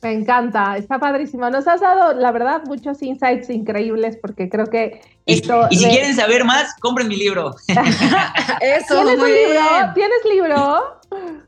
Me 0.04 0.12
encanta, 0.12 0.76
está 0.76 0.98
padrísimo. 0.98 1.48
Nos 1.48 1.66
has 1.66 1.80
dado, 1.80 2.12
la 2.12 2.30
verdad, 2.30 2.62
muchos 2.66 3.02
insights 3.02 3.48
increíbles 3.48 4.18
porque 4.20 4.50
creo 4.50 4.66
que 4.66 5.00
esto... 5.24 5.66
Y, 5.70 5.78
si 5.78 5.88
quieren 5.88 6.14
saber 6.14 6.44
más, 6.44 6.74
compren 6.78 7.08
mi 7.08 7.16
libro. 7.16 7.54
Eso, 8.60 9.02
¿Tienes 9.02 9.18
un 9.18 9.32
libro? 9.32 9.60
¿Tienes 9.94 10.18
libro? 10.30 11.00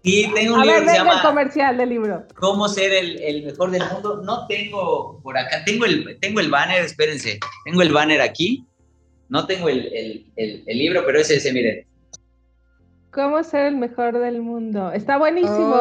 Sí, 0.03 0.33
tengo 0.35 0.55
un 0.55 0.63
libro 0.63 0.81
que 0.81 0.89
se 0.89 0.97
llama... 0.97 1.21
comercial 1.21 1.77
del 1.77 1.91
libro. 1.91 2.25
¿Cómo 2.35 2.67
ser 2.71 2.95
el, 2.95 3.23
el, 3.23 3.45
mejor 3.45 3.73
del 3.73 3.83
mundo? 3.93 4.23
No 4.25 4.47
tengo 4.47 5.21
por 5.23 5.37
acá, 5.37 5.63
tengo 5.67 5.85
el, 5.85 6.19
tengo 6.21 6.41
el 6.41 6.51
banner, 6.51 6.83
espérense, 6.83 7.39
tengo 7.67 7.83
el 7.83 7.93
banner 7.93 8.23
aquí. 8.23 8.65
No 9.29 9.47
tengo 9.47 9.69
el, 9.69 10.33
el 10.35 10.79
libro, 10.79 11.03
pero 11.05 11.21
es 11.21 11.29
ese, 11.29 11.53
miren. 11.53 11.85
¿Cómo 13.17 13.43
ser 13.43 13.65
el 13.65 13.77
mejor 13.77 14.19
del 14.19 14.43
mundo? 14.43 14.93
Está 14.93 15.17
buenísimo. 15.17 15.75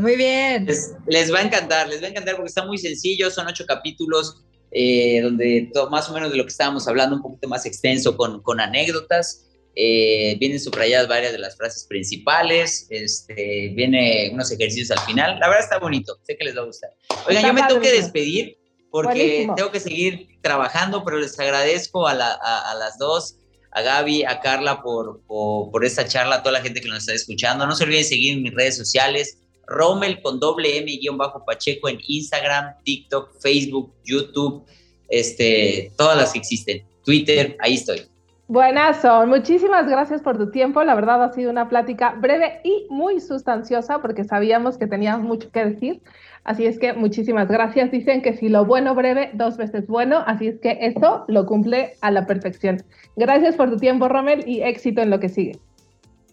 muy 0.00 0.16
bien. 0.16 0.66
Les, 1.06 1.34
va 1.34 1.40
a 1.40 1.42
encantar, 1.42 1.86
les 1.86 2.02
va 2.02 2.06
a 2.06 2.08
encantar 2.08 2.36
porque 2.36 2.48
está 2.48 2.64
muy 2.64 2.78
sencillo, 2.78 3.30
son 3.30 3.46
ocho 3.46 3.66
capítulos 3.66 4.42
eh, 4.70 5.20
donde 5.20 5.70
más 5.90 6.08
o 6.08 6.14
menos 6.14 6.30
de 6.30 6.38
lo 6.38 6.44
que 6.44 6.48
estábamos 6.48 6.88
hablando, 6.88 7.16
un 7.16 7.22
poquito 7.22 7.46
más 7.46 7.66
extenso 7.66 8.16
con, 8.16 8.40
con 8.40 8.58
anécdotas. 8.58 9.48
Eh, 9.76 10.38
vienen 10.40 10.58
subrayadas 10.58 11.08
varias 11.08 11.32
de 11.32 11.38
las 11.40 11.58
frases 11.58 11.84
principales, 11.84 12.86
este, 12.88 13.74
viene 13.74 14.30
unos 14.32 14.50
ejercicios 14.50 14.90
al 14.92 15.00
final. 15.00 15.38
La 15.40 15.46
verdad 15.46 15.64
está 15.64 15.78
bonito, 15.78 16.18
sé 16.22 16.38
que 16.38 16.46
les 16.46 16.56
va 16.56 16.62
a 16.62 16.64
gustar. 16.64 16.90
Oigan, 17.28 17.44
yo 17.44 17.52
me 17.52 17.62
tengo 17.64 17.80
que 17.82 17.92
despedir 17.92 18.56
porque 18.90 19.46
tengo 19.54 19.70
que 19.70 19.80
seguir 19.80 20.26
trabajando, 20.40 21.04
pero 21.04 21.18
les 21.18 21.38
agradezco 21.38 22.08
a, 22.08 22.12
a 22.12 22.74
las 22.76 22.96
dos 22.96 23.39
a 23.72 23.82
Gaby, 23.82 24.24
a 24.24 24.40
Carla 24.40 24.82
por, 24.82 25.20
por, 25.26 25.84
esta 25.84 26.06
charla, 26.06 26.36
a 26.36 26.42
toda 26.42 26.54
la 26.58 26.60
gente 26.60 26.80
que 26.80 26.88
nos 26.88 26.98
está 26.98 27.14
escuchando. 27.14 27.66
No 27.66 27.74
se 27.74 27.84
olviden 27.84 28.04
seguir 28.04 28.34
en 28.34 28.42
mis 28.42 28.54
redes 28.54 28.76
sociales, 28.76 29.38
Rommel 29.66 30.20
con 30.22 30.40
doble 30.40 30.78
M 30.78 30.90
guion 31.00 31.16
bajo 31.16 31.44
Pacheco 31.44 31.88
en 31.88 31.98
Instagram, 32.06 32.74
TikTok, 32.84 33.40
Facebook, 33.40 33.94
YouTube, 34.04 34.64
este, 35.08 35.92
todas 35.96 36.16
las 36.16 36.32
que 36.32 36.38
existen, 36.38 36.84
Twitter, 37.04 37.56
ahí 37.60 37.74
estoy. 37.74 38.10
Buenazo, 38.48 39.28
muchísimas 39.28 39.86
gracias 39.86 40.22
por 40.22 40.36
tu 40.36 40.50
tiempo. 40.50 40.82
La 40.82 40.96
verdad 40.96 41.22
ha 41.22 41.32
sido 41.32 41.52
una 41.52 41.68
plática 41.68 42.16
breve 42.18 42.60
y 42.64 42.84
muy 42.90 43.20
sustanciosa 43.20 44.00
porque 44.02 44.24
sabíamos 44.24 44.76
que 44.76 44.88
tenías 44.88 45.20
mucho 45.20 45.52
que 45.52 45.64
decir. 45.66 46.02
Así 46.44 46.66
es 46.66 46.78
que 46.78 46.92
muchísimas 46.94 47.48
gracias. 47.48 47.90
Dicen 47.90 48.22
que 48.22 48.36
si 48.36 48.48
lo 48.48 48.64
bueno 48.64 48.94
breve, 48.94 49.30
dos 49.34 49.56
veces 49.56 49.86
bueno. 49.86 50.22
Así 50.26 50.48
es 50.48 50.58
que 50.60 50.78
eso 50.80 51.24
lo 51.28 51.46
cumple 51.46 51.94
a 52.00 52.10
la 52.10 52.26
perfección. 52.26 52.82
Gracias 53.16 53.56
por 53.56 53.70
tu 53.70 53.76
tiempo, 53.76 54.08
Rommel, 54.08 54.48
y 54.48 54.62
éxito 54.62 55.02
en 55.02 55.10
lo 55.10 55.20
que 55.20 55.28
sigue. 55.28 55.58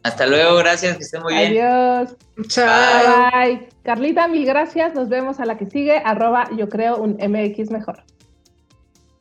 Hasta 0.04 0.26
luego, 0.26 0.56
gracias, 0.56 0.96
que 0.98 1.04
estén 1.04 1.22
muy 1.22 1.34
bien. 1.34 1.52
Adiós. 1.52 2.16
Chao. 2.48 3.32
Bye. 3.32 3.68
Carlita, 3.84 4.28
mil 4.28 4.46
gracias. 4.46 4.96
Nos 4.96 5.10
vemos 5.10 5.40
a 5.40 5.46
la 5.46 5.58
que 5.58 5.66
sigue. 5.66 6.02
Arroba 6.06 6.50
yo 6.56 6.70
creo 6.70 6.98
un 6.98 7.18
MX 7.18 7.72
mejor. 7.72 8.04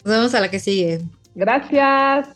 Nos 0.05 0.15
vemos 0.15 0.35
a 0.35 0.41
la 0.41 0.49
que 0.49 0.61
sigue. 0.61 1.01
Gracias. 1.35 2.36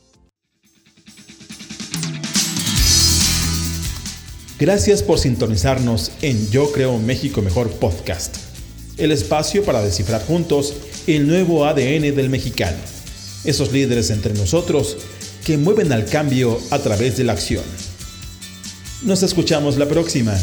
Gracias 4.60 5.02
por 5.02 5.18
sintonizarnos 5.18 6.12
en 6.20 6.50
Yo 6.50 6.70
Creo 6.70 6.98
México 6.98 7.40
Mejor 7.40 7.70
Podcast, 7.70 8.36
el 8.98 9.10
espacio 9.10 9.64
para 9.64 9.80
descifrar 9.80 10.22
juntos 10.26 10.74
el 11.06 11.26
nuevo 11.26 11.64
ADN 11.64 12.14
del 12.14 12.28
mexicano, 12.28 12.76
esos 13.44 13.72
líderes 13.72 14.10
entre 14.10 14.34
nosotros 14.34 14.98
que 15.46 15.56
mueven 15.56 15.90
al 15.94 16.04
cambio 16.04 16.60
a 16.70 16.78
través 16.78 17.16
de 17.16 17.24
la 17.24 17.32
acción. 17.32 17.64
Nos 19.00 19.22
escuchamos 19.22 19.78
la 19.78 19.88
próxima. 19.88 20.38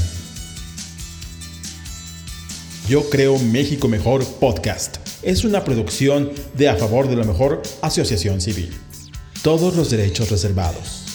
Yo 2.89 3.11
Creo 3.11 3.37
México 3.37 3.87
Mejor 3.87 4.25
Podcast 4.25 4.97
es 5.21 5.43
una 5.43 5.63
producción 5.63 6.31
de 6.55 6.69
A 6.69 6.75
Favor 6.75 7.07
de 7.07 7.17
lo 7.17 7.23
Mejor 7.23 7.61
Asociación 7.83 8.41
Civil. 8.41 8.73
Todos 9.43 9.75
los 9.75 9.91
derechos 9.91 10.31
reservados. 10.31 11.06